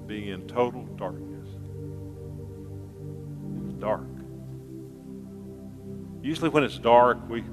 being 0.06 0.28
in 0.28 0.48
total 0.48 0.84
darkness? 0.84 1.50
It's 3.66 3.74
dark. 3.80 4.06
Usually, 6.22 6.50
when 6.50 6.64
it's 6.64 6.78
dark, 6.78 7.18
we, 7.28 7.44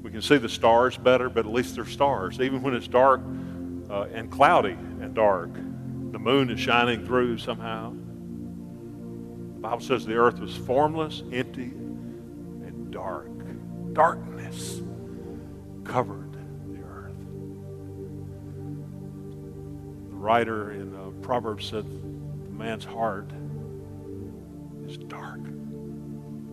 we 0.00 0.12
can 0.12 0.22
see 0.22 0.36
the 0.36 0.48
stars 0.48 0.96
better, 0.96 1.28
but 1.28 1.44
at 1.44 1.52
least 1.52 1.74
they're 1.74 1.84
stars. 1.84 2.40
Even 2.40 2.62
when 2.62 2.72
it's 2.72 2.86
dark 2.86 3.20
uh, 3.90 4.02
and 4.12 4.30
cloudy 4.30 4.76
and 5.00 5.12
dark, 5.12 5.50
the 6.14 6.20
moon 6.20 6.48
is 6.48 6.60
shining 6.60 7.04
through 7.04 7.36
somehow. 7.36 7.90
The 7.90 9.60
Bible 9.60 9.80
says 9.80 10.06
the 10.06 10.14
earth 10.14 10.38
was 10.38 10.56
formless, 10.56 11.24
empty, 11.32 11.72
and 11.72 12.92
dark. 12.92 13.30
Darkness 13.94 14.80
covered 15.82 16.32
the 16.68 16.80
earth. 16.82 17.16
The 20.08 20.14
writer 20.14 20.70
in 20.70 20.94
uh, 20.94 21.10
Proverbs 21.20 21.66
said, 21.68 21.84
The 21.84 22.50
man's 22.50 22.84
heart 22.84 23.32
is 24.86 24.96
dark, 24.96 25.40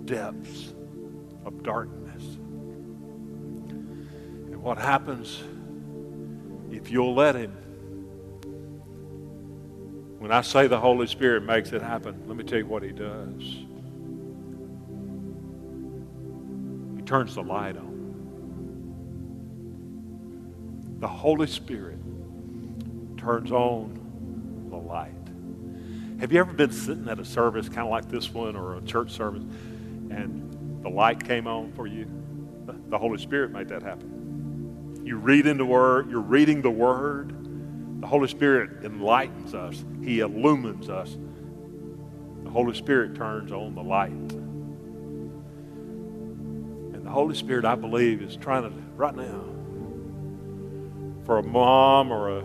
depths 0.05 0.73
of 1.45 1.61
darkness. 1.61 2.23
And 4.47 4.63
what 4.63 4.79
happens 4.79 5.43
if 6.71 6.89
you'll 6.89 7.13
let 7.13 7.35
Him? 7.35 7.55
When 10.21 10.31
I 10.31 10.41
say 10.41 10.67
the 10.67 10.79
Holy 10.79 11.07
Spirit 11.07 11.41
makes 11.41 11.71
it 11.71 11.81
happen, 11.81 12.25
let 12.27 12.37
me 12.37 12.43
tell 12.43 12.59
you 12.59 12.67
what 12.67 12.83
He 12.83 12.91
does. 12.91 13.41
He 16.95 17.01
turns 17.01 17.33
the 17.33 17.41
light 17.41 17.75
on. 17.75 17.89
The 20.99 21.07
Holy 21.07 21.47
Spirit 21.47 21.97
turns 23.17 23.51
on 23.51 24.67
the 24.69 24.77
light. 24.77 25.09
Have 26.19 26.31
you 26.31 26.39
ever 26.39 26.53
been 26.53 26.71
sitting 26.71 27.09
at 27.09 27.17
a 27.17 27.25
service 27.25 27.67
kind 27.67 27.79
of 27.79 27.89
like 27.89 28.07
this 28.07 28.31
one 28.31 28.55
or 28.55 28.75
a 28.75 28.81
church 28.81 29.09
service 29.09 29.41
and 30.11 30.83
the 30.83 30.89
light 30.89 31.23
came 31.23 31.47
on 31.47 31.71
for 31.71 31.87
you? 31.87 32.05
The 32.89 32.97
Holy 32.99 33.17
Spirit 33.17 33.49
made 33.49 33.69
that 33.69 33.81
happen. 33.81 35.01
You 35.03 35.17
read 35.17 35.47
in 35.47 35.57
the 35.57 35.65
Word, 35.65 36.11
you're 36.11 36.19
reading 36.21 36.61
the 36.61 36.69
Word. 36.69 37.40
The 38.01 38.07
Holy 38.07 38.27
Spirit 38.27 38.83
enlightens 38.83 39.53
us, 39.53 39.85
He 40.03 40.19
illumines 40.19 40.89
us. 40.89 41.15
The 42.43 42.49
Holy 42.49 42.73
Spirit 42.73 43.15
turns 43.15 43.51
on 43.51 43.75
the 43.75 43.83
light. 43.83 44.11
And 46.93 47.05
the 47.05 47.11
Holy 47.11 47.35
Spirit, 47.35 47.63
I 47.63 47.75
believe, 47.75 48.23
is 48.23 48.35
trying 48.35 48.63
to, 48.63 48.71
right 48.95 49.15
now, 49.15 49.45
for 51.25 51.37
a 51.37 51.43
mom 51.43 52.11
or 52.11 52.39
a, 52.39 52.43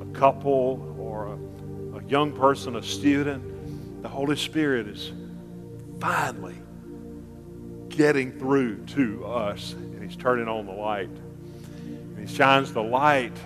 a 0.00 0.06
couple 0.14 0.96
or 0.98 1.26
a, 1.26 1.98
a 1.98 2.04
young 2.04 2.32
person, 2.32 2.76
a 2.76 2.82
student, 2.82 4.02
the 4.02 4.08
Holy 4.08 4.36
Spirit 4.36 4.86
is 4.86 5.12
finally 5.98 6.54
getting 7.88 8.38
through 8.38 8.84
to 8.86 9.24
us, 9.26 9.72
and 9.72 10.02
He's 10.02 10.16
turning 10.16 10.46
on 10.46 10.66
the 10.66 10.72
light. 10.72 11.08
And 11.08 12.28
He 12.28 12.32
shines 12.32 12.72
the 12.72 12.82
light. 12.82 13.36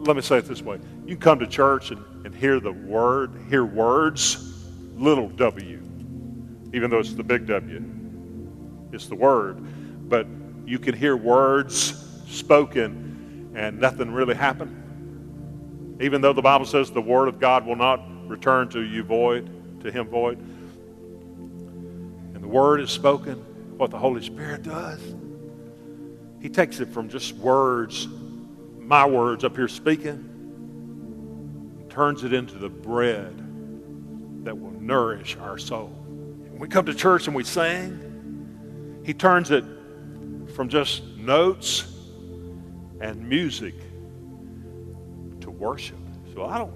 Let 0.00 0.16
me 0.16 0.22
say 0.22 0.38
it 0.38 0.46
this 0.46 0.62
way 0.62 0.78
you 1.06 1.16
come 1.16 1.38
to 1.38 1.46
church 1.46 1.90
and, 1.90 2.02
and 2.24 2.34
hear 2.34 2.60
the 2.60 2.72
word, 2.72 3.32
hear 3.48 3.64
words, 3.64 4.54
little 4.96 5.28
w, 5.28 5.82
even 6.72 6.90
though 6.90 6.98
it's 6.98 7.14
the 7.14 7.22
big 7.22 7.46
W. 7.46 7.84
It's 8.92 9.06
the 9.06 9.14
word. 9.14 9.58
But 10.08 10.26
you 10.66 10.78
can 10.78 10.94
hear 10.94 11.16
words 11.16 12.22
spoken 12.26 13.52
and 13.54 13.80
nothing 13.80 14.10
really 14.10 14.34
happened. 14.34 15.98
Even 16.00 16.20
though 16.20 16.32
the 16.32 16.42
Bible 16.42 16.66
says 16.66 16.90
the 16.90 17.00
word 17.00 17.28
of 17.28 17.40
God 17.40 17.66
will 17.66 17.76
not 17.76 18.00
return 18.28 18.68
to 18.70 18.82
you 18.82 19.02
void, 19.02 19.50
to 19.82 19.90
him 19.90 20.06
void. 20.06 20.38
And 22.34 22.42
the 22.42 22.48
word 22.48 22.80
is 22.80 22.90
spoken, 22.90 23.34
what 23.76 23.90
the 23.90 23.98
Holy 23.98 24.22
Spirit 24.22 24.62
does. 24.62 25.00
He 26.40 26.48
takes 26.48 26.78
it 26.80 26.88
from 26.88 27.08
just 27.08 27.34
words, 27.34 28.06
my 28.88 29.04
words 29.06 29.44
up 29.44 29.54
here 29.54 29.68
speaking, 29.68 30.24
turns 31.90 32.24
it 32.24 32.32
into 32.32 32.56
the 32.56 32.70
bread 32.70 33.36
that 34.44 34.58
will 34.58 34.70
nourish 34.80 35.36
our 35.36 35.58
soul. 35.58 35.88
When 35.88 36.58
we 36.58 36.68
come 36.68 36.86
to 36.86 36.94
church 36.94 37.26
and 37.26 37.36
we 37.36 37.44
sing, 37.44 39.02
he 39.04 39.12
turns 39.12 39.50
it 39.50 39.62
from 40.54 40.70
just 40.70 41.04
notes 41.18 41.92
and 43.02 43.28
music 43.28 43.74
to 45.40 45.50
worship. 45.50 45.98
So 46.34 46.46
I 46.46 46.56
don't, 46.56 46.72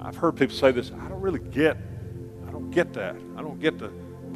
I've 0.00 0.16
heard 0.16 0.36
people 0.36 0.54
say 0.54 0.70
this, 0.70 0.92
I 0.92 1.08
don't 1.08 1.20
really 1.20 1.40
get, 1.40 1.76
I 2.46 2.52
don't 2.52 2.70
get 2.70 2.92
that. 2.92 3.16
I 3.36 3.42
don't 3.42 3.58
get 3.58 3.80
the, 3.80 3.86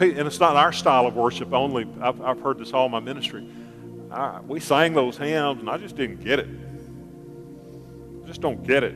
and 0.01 0.27
it's 0.27 0.41
not 0.41 0.57
our 0.57 0.73
style 0.73 1.07
of 1.07 1.15
worship 1.15 1.53
only. 1.53 1.87
I've, 2.01 2.21
I've 2.21 2.41
heard 2.41 2.59
this 2.59 2.73
all 2.73 2.89
my 2.89 2.99
ministry. 2.99 3.47
I, 4.11 4.41
we 4.41 4.59
sang 4.59 4.93
those 4.93 5.17
hymns 5.17 5.61
and 5.61 5.71
I 5.71 5.79
just 5.79 5.95
didn't 5.95 6.25
get 6.25 6.41
it. 6.41 6.49
Just 8.31 8.43
don't 8.43 8.63
get 8.63 8.85
it. 8.85 8.95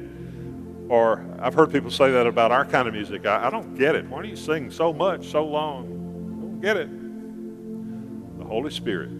Or 0.89 1.27
I've 1.41 1.55
heard 1.55 1.73
people 1.73 1.91
say 1.91 2.13
that 2.13 2.25
about 2.25 2.53
our 2.53 2.65
kind 2.65 2.87
of 2.87 2.95
music. 2.95 3.27
I, 3.27 3.49
I 3.49 3.51
don't 3.51 3.75
get 3.75 3.97
it. 3.97 4.07
Why 4.07 4.23
do 4.23 4.29
you 4.29 4.37
sing 4.37 4.71
so 4.71 4.93
much, 4.93 5.27
so 5.27 5.45
long? 5.45 5.87
I 5.87 6.41
don't 6.41 6.61
get 6.61 6.77
it. 6.77 8.39
The 8.39 8.45
Holy 8.45 8.71
Spirit 8.71 9.11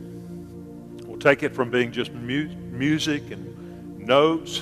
will 1.05 1.19
take 1.19 1.43
it 1.43 1.53
from 1.53 1.69
being 1.69 1.91
just 1.91 2.13
mu- 2.13 2.47
music 2.71 3.29
and 3.33 3.99
notes 3.99 4.61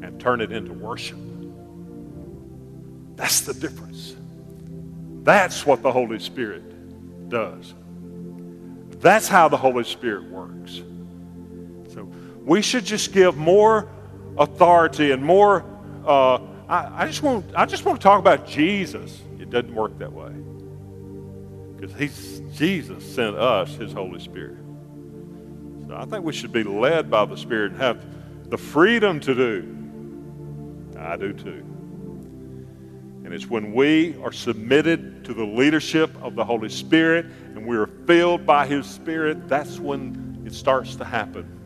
and 0.00 0.18
turn 0.18 0.40
it 0.40 0.50
into 0.50 0.72
worship. 0.72 1.18
That's 3.16 3.42
the 3.42 3.52
difference. 3.52 4.16
That's 5.24 5.66
what 5.66 5.82
the 5.82 5.92
Holy 5.92 6.20
Spirit 6.20 7.28
does. 7.28 7.74
That's 9.00 9.28
how 9.28 9.48
the 9.48 9.58
Holy 9.58 9.84
Spirit 9.84 10.24
works. 10.30 10.57
We 12.48 12.62
should 12.62 12.86
just 12.86 13.12
give 13.12 13.36
more 13.36 13.90
authority 14.38 15.10
and 15.10 15.22
more. 15.22 15.66
Uh, 16.02 16.36
I, 16.66 17.02
I, 17.02 17.06
just 17.06 17.22
want. 17.22 17.44
I 17.54 17.66
just 17.66 17.84
want 17.84 18.00
to 18.00 18.02
talk 18.02 18.18
about 18.18 18.46
Jesus. 18.46 19.20
It 19.38 19.50
doesn't 19.50 19.74
work 19.74 19.98
that 19.98 20.10
way 20.10 20.32
because 21.76 21.94
He's 21.94 22.40
Jesus 22.56 23.04
sent 23.04 23.36
us 23.36 23.74
His 23.74 23.92
Holy 23.92 24.18
Spirit. 24.18 24.56
So 25.88 25.94
I 25.94 26.06
think 26.06 26.24
we 26.24 26.32
should 26.32 26.50
be 26.50 26.62
led 26.62 27.10
by 27.10 27.26
the 27.26 27.36
Spirit 27.36 27.72
and 27.72 27.80
have 27.82 28.02
the 28.48 28.56
freedom 28.56 29.20
to 29.20 29.34
do. 29.34 30.96
I 30.98 31.18
do 31.18 31.34
too. 31.34 31.62
And 33.24 33.34
it's 33.34 33.46
when 33.46 33.74
we 33.74 34.16
are 34.22 34.32
submitted 34.32 35.22
to 35.26 35.34
the 35.34 35.44
leadership 35.44 36.10
of 36.22 36.34
the 36.34 36.46
Holy 36.46 36.70
Spirit 36.70 37.26
and 37.26 37.66
we 37.66 37.76
are 37.76 37.88
filled 38.06 38.46
by 38.46 38.66
His 38.66 38.86
Spirit, 38.86 39.48
that's 39.48 39.78
when 39.78 40.42
it 40.46 40.54
starts 40.54 40.96
to 40.96 41.04
happen. 41.04 41.57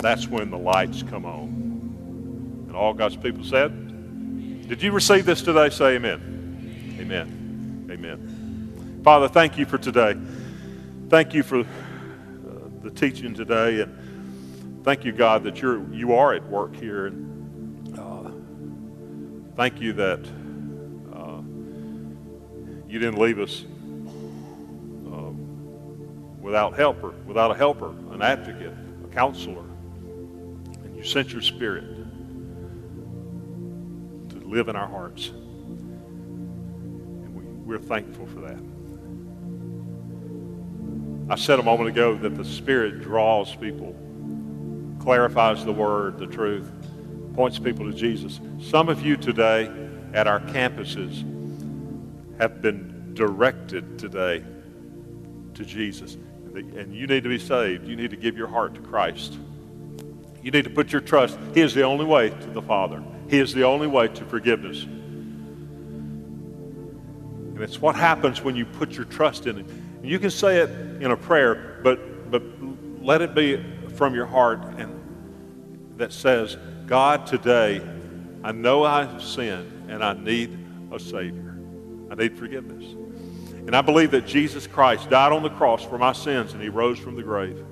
That's 0.00 0.26
when 0.26 0.50
the 0.50 0.58
lights 0.58 1.02
come 1.02 1.26
on. 1.26 2.66
And 2.68 2.76
all 2.76 2.94
God's 2.94 3.16
people 3.16 3.44
said, 3.44 4.68
Did 4.68 4.82
you 4.82 4.92
receive 4.92 5.26
this 5.26 5.42
today? 5.42 5.68
Say 5.68 5.96
amen. 5.96 6.96
Amen. 6.98 7.88
Amen. 7.90 9.00
Father, 9.04 9.28
thank 9.28 9.58
you 9.58 9.66
for 9.66 9.76
today. 9.76 10.16
Thank 11.08 11.34
you 11.34 11.42
for 11.42 11.60
uh, 11.60 11.64
the 12.82 12.90
teaching 12.90 13.34
today. 13.34 13.80
And 13.80 14.84
thank 14.84 15.04
you, 15.04 15.12
God, 15.12 15.42
that 15.44 15.60
you're, 15.60 15.82
you 15.92 16.14
are 16.14 16.32
at 16.32 16.48
work 16.48 16.74
here. 16.76 17.06
And 17.06 17.98
uh, 17.98 18.30
thank 19.56 19.80
you 19.80 19.92
that 19.94 20.20
uh, 21.12 21.42
you 22.88 22.98
didn't 22.98 23.18
leave 23.18 23.38
us 23.38 23.64
um, 25.06 26.40
without 26.40 26.74
helper, 26.74 27.10
without 27.26 27.50
a 27.50 27.54
helper, 27.54 27.90
an 28.12 28.22
advocate, 28.22 28.72
a 29.04 29.08
counselor. 29.08 29.69
You 31.00 31.06
sent 31.06 31.32
your 31.32 31.40
spirit 31.40 31.84
to 34.28 34.36
live 34.44 34.68
in 34.68 34.76
our 34.76 34.86
hearts. 34.86 35.28
And 35.28 37.34
we, 37.34 37.42
we're 37.42 37.78
thankful 37.78 38.26
for 38.26 38.40
that. 38.40 38.58
I 41.32 41.36
said 41.36 41.58
a 41.58 41.62
moment 41.62 41.88
ago 41.88 42.14
that 42.16 42.34
the 42.34 42.44
Spirit 42.44 43.00
draws 43.00 43.56
people, 43.56 43.96
clarifies 44.98 45.64
the 45.64 45.72
word, 45.72 46.18
the 46.18 46.26
truth, 46.26 46.70
points 47.32 47.58
people 47.58 47.90
to 47.90 47.96
Jesus. 47.96 48.38
Some 48.60 48.90
of 48.90 49.00
you 49.00 49.16
today 49.16 49.72
at 50.12 50.26
our 50.26 50.40
campuses 50.40 51.24
have 52.38 52.60
been 52.60 53.14
directed 53.14 53.98
today 53.98 54.44
to 55.54 55.64
Jesus. 55.64 56.18
And 56.52 56.94
you 56.94 57.06
need 57.06 57.22
to 57.22 57.30
be 57.30 57.38
saved. 57.38 57.88
You 57.88 57.96
need 57.96 58.10
to 58.10 58.18
give 58.18 58.36
your 58.36 58.48
heart 58.48 58.74
to 58.74 58.82
Christ. 58.82 59.38
You 60.42 60.50
need 60.50 60.64
to 60.64 60.70
put 60.70 60.92
your 60.92 61.00
trust. 61.00 61.38
He 61.54 61.60
is 61.60 61.74
the 61.74 61.82
only 61.82 62.04
way 62.04 62.30
to 62.30 62.50
the 62.50 62.62
Father. 62.62 63.02
He 63.28 63.38
is 63.38 63.52
the 63.52 63.64
only 63.64 63.86
way 63.86 64.08
to 64.08 64.24
forgiveness. 64.24 64.84
And 67.60 67.60
it's 67.60 67.80
what 67.80 67.94
happens 67.94 68.42
when 68.42 68.56
you 68.56 68.64
put 68.64 68.92
your 68.92 69.04
trust 69.04 69.46
in 69.46 69.56
Him. 69.58 70.00
You 70.02 70.18
can 70.18 70.30
say 70.30 70.58
it 70.58 70.70
in 71.02 71.10
a 71.10 71.16
prayer, 71.16 71.80
but, 71.82 72.30
but 72.30 72.42
let 73.02 73.20
it 73.20 73.34
be 73.34 73.62
from 73.94 74.14
your 74.14 74.26
heart 74.26 74.60
and 74.78 74.96
that 75.98 76.12
says, 76.12 76.56
God, 76.86 77.26
today 77.26 77.82
I 78.42 78.52
know 78.52 78.84
I've 78.84 79.22
sinned 79.22 79.90
and 79.90 80.02
I 80.02 80.14
need 80.14 80.58
a 80.90 80.98
Savior. 80.98 81.58
I 82.10 82.14
need 82.14 82.38
forgiveness. 82.38 82.94
And 83.66 83.76
I 83.76 83.82
believe 83.82 84.10
that 84.12 84.26
Jesus 84.26 84.66
Christ 84.66 85.10
died 85.10 85.32
on 85.32 85.42
the 85.42 85.50
cross 85.50 85.84
for 85.84 85.98
my 85.98 86.12
sins 86.12 86.54
and 86.54 86.62
He 86.62 86.70
rose 86.70 86.98
from 86.98 87.16
the 87.16 87.22
grave. 87.22 87.62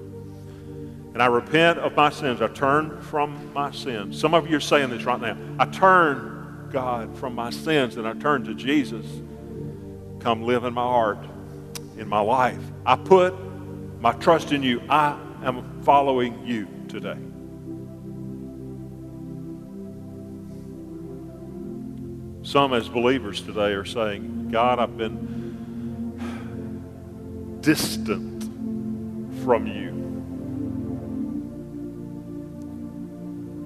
And 1.19 1.25
I 1.25 1.27
repent 1.27 1.81
of 1.81 1.97
my 1.97 2.11
sins. 2.11 2.41
I 2.41 2.47
turn 2.47 3.03
from 3.03 3.53
my 3.53 3.73
sins. 3.73 4.17
Some 4.17 4.35
of 4.35 4.49
you 4.49 4.57
are 4.57 4.61
saying 4.61 4.91
this 4.91 5.03
right 5.03 5.21
now. 5.21 5.37
I 5.59 5.67
turn, 5.67 6.69
God, 6.71 7.19
from 7.19 7.35
my 7.35 7.51
sins 7.51 7.97
and 7.97 8.07
I 8.07 8.13
turn 8.13 8.45
to 8.45 8.55
Jesus. 8.55 9.05
Come 10.21 10.45
live 10.45 10.63
in 10.63 10.73
my 10.75 10.85
heart, 10.85 11.19
in 11.97 12.07
my 12.07 12.21
life. 12.21 12.61
I 12.87 12.95
put 12.95 13.35
my 14.01 14.13
trust 14.13 14.53
in 14.53 14.63
you. 14.63 14.81
I 14.89 15.19
am 15.43 15.83
following 15.83 16.47
you 16.47 16.69
today. 16.87 17.19
Some, 22.49 22.73
as 22.73 22.89
believers 22.89 23.43
today, 23.43 23.73
are 23.73 23.85
saying, 23.85 24.51
God, 24.53 24.79
I've 24.79 24.97
been 24.97 25.19
distant 27.61 28.45
from 29.43 29.67
you. 29.67 29.98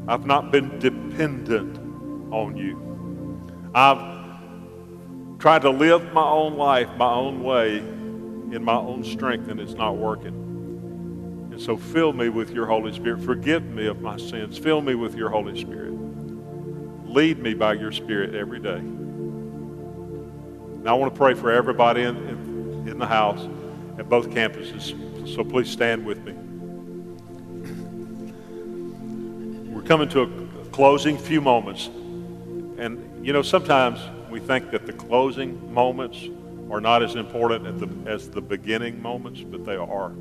I've 0.08 0.26
not 0.26 0.50
been 0.50 0.78
dependent 0.78 1.78
on 2.32 2.56
you. 2.56 2.78
I've 3.74 5.38
tried 5.38 5.62
to 5.62 5.70
live 5.70 6.12
my 6.12 6.24
own 6.24 6.56
life 6.56 6.88
my 6.96 7.12
own 7.12 7.42
way 7.42 7.78
in 7.78 8.62
my 8.64 8.76
own 8.76 9.04
strength, 9.04 9.48
and 9.48 9.58
it's 9.58 9.74
not 9.74 9.96
working. 9.96 10.34
And 11.52 11.60
so 11.60 11.76
fill 11.76 12.12
me 12.12 12.28
with 12.28 12.50
your 12.50 12.66
Holy 12.66 12.92
Spirit. 12.92 13.22
Forgive 13.22 13.64
me 13.64 13.86
of 13.86 14.00
my 14.00 14.16
sins. 14.16 14.58
Fill 14.58 14.80
me 14.80 14.94
with 14.94 15.14
your 15.14 15.30
Holy 15.30 15.58
Spirit. 15.58 15.92
Lead 17.04 17.38
me 17.38 17.54
by 17.54 17.74
your 17.74 17.92
Spirit 17.92 18.34
every 18.34 18.58
day. 18.60 18.80
Now, 20.82 20.96
I 20.96 20.98
want 20.98 21.14
to 21.14 21.18
pray 21.18 21.34
for 21.34 21.50
everybody 21.52 22.02
in, 22.02 22.16
in, 22.16 22.88
in 22.88 22.98
the 22.98 23.06
house 23.06 23.46
at 23.98 24.08
both 24.08 24.30
campuses. 24.30 24.96
So 25.32 25.44
please 25.44 25.70
stand 25.70 26.04
with 26.04 26.24
me. 26.24 26.34
We're 29.82 29.88
coming 29.88 30.08
to 30.10 30.22
a 30.22 30.64
closing 30.66 31.18
few 31.18 31.40
moments. 31.40 31.88
And, 31.88 33.26
you 33.26 33.32
know, 33.32 33.42
sometimes 33.42 33.98
we 34.30 34.38
think 34.38 34.70
that 34.70 34.86
the 34.86 34.92
closing 34.92 35.74
moments 35.74 36.28
are 36.70 36.80
not 36.80 37.02
as 37.02 37.16
important 37.16 37.66
as 37.66 37.80
the, 37.80 37.88
as 38.08 38.30
the 38.30 38.40
beginning 38.40 39.02
moments, 39.02 39.40
but 39.40 39.64
they 39.64 39.74
are. 39.74 40.12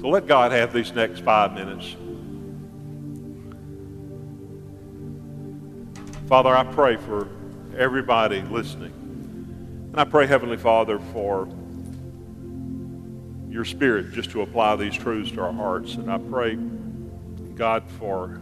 So 0.00 0.08
let 0.08 0.28
God 0.28 0.52
have 0.52 0.72
these 0.72 0.92
next 0.92 1.24
five 1.24 1.52
minutes. 1.52 1.96
Father, 6.28 6.56
I 6.56 6.62
pray 6.62 6.96
for 6.96 7.28
everybody 7.76 8.42
listening. 8.42 8.92
And 9.90 10.00
I 10.00 10.04
pray, 10.04 10.28
Heavenly 10.28 10.58
Father, 10.58 11.00
for 11.12 11.48
your 13.50 13.64
Spirit 13.64 14.12
just 14.12 14.30
to 14.30 14.42
apply 14.42 14.76
these 14.76 14.94
truths 14.94 15.32
to 15.32 15.40
our 15.40 15.52
hearts. 15.52 15.94
And 15.94 16.10
I 16.10 16.18
pray, 16.18 16.54
God, 17.56 17.82
for 17.98 18.40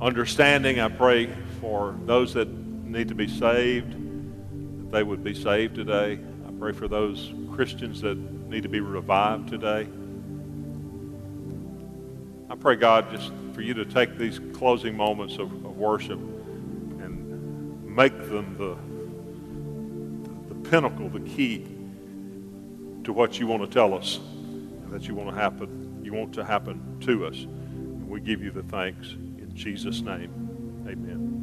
understanding. 0.00 0.78
I 0.78 0.88
pray 0.88 1.34
for 1.60 1.98
those 2.06 2.34
that 2.34 2.48
need 2.48 3.08
to 3.08 3.16
be 3.16 3.26
saved, 3.26 3.92
that 3.92 4.90
they 4.92 5.02
would 5.02 5.24
be 5.24 5.34
saved 5.34 5.74
today. 5.74 6.20
I 6.46 6.50
pray 6.58 6.72
for 6.72 6.86
those 6.86 7.32
Christians 7.52 8.00
that 8.02 8.16
need 8.16 8.62
to 8.62 8.68
be 8.68 8.80
revived 8.80 9.48
today. 9.48 9.88
I 12.48 12.54
pray, 12.54 12.76
God, 12.76 13.10
just 13.10 13.32
for 13.52 13.62
you 13.62 13.74
to 13.74 13.84
take 13.84 14.16
these 14.16 14.40
closing 14.54 14.96
moments 14.96 15.34
of, 15.34 15.52
of 15.52 15.76
worship 15.76 16.18
and 16.18 17.84
make 17.84 18.16
them 18.16 18.56
the, 18.56 20.54
the 20.54 20.70
pinnacle, 20.70 21.08
the 21.08 21.20
key 21.20 21.77
to 23.08 23.14
what 23.14 23.40
you 23.40 23.46
want 23.46 23.62
to 23.62 23.66
tell 23.66 23.94
us 23.94 24.20
that 24.90 25.08
you 25.08 25.14
want 25.14 25.30
to 25.30 25.34
happen, 25.34 25.98
you 26.04 26.12
want 26.12 26.30
to 26.30 26.44
happen 26.44 26.78
to 27.00 27.24
us. 27.24 27.36
And 27.44 28.06
we 28.06 28.20
give 28.20 28.42
you 28.42 28.50
the 28.50 28.62
thanks 28.64 29.12
in 29.12 29.50
Jesus' 29.54 30.02
name. 30.02 30.84
Amen. 30.86 31.37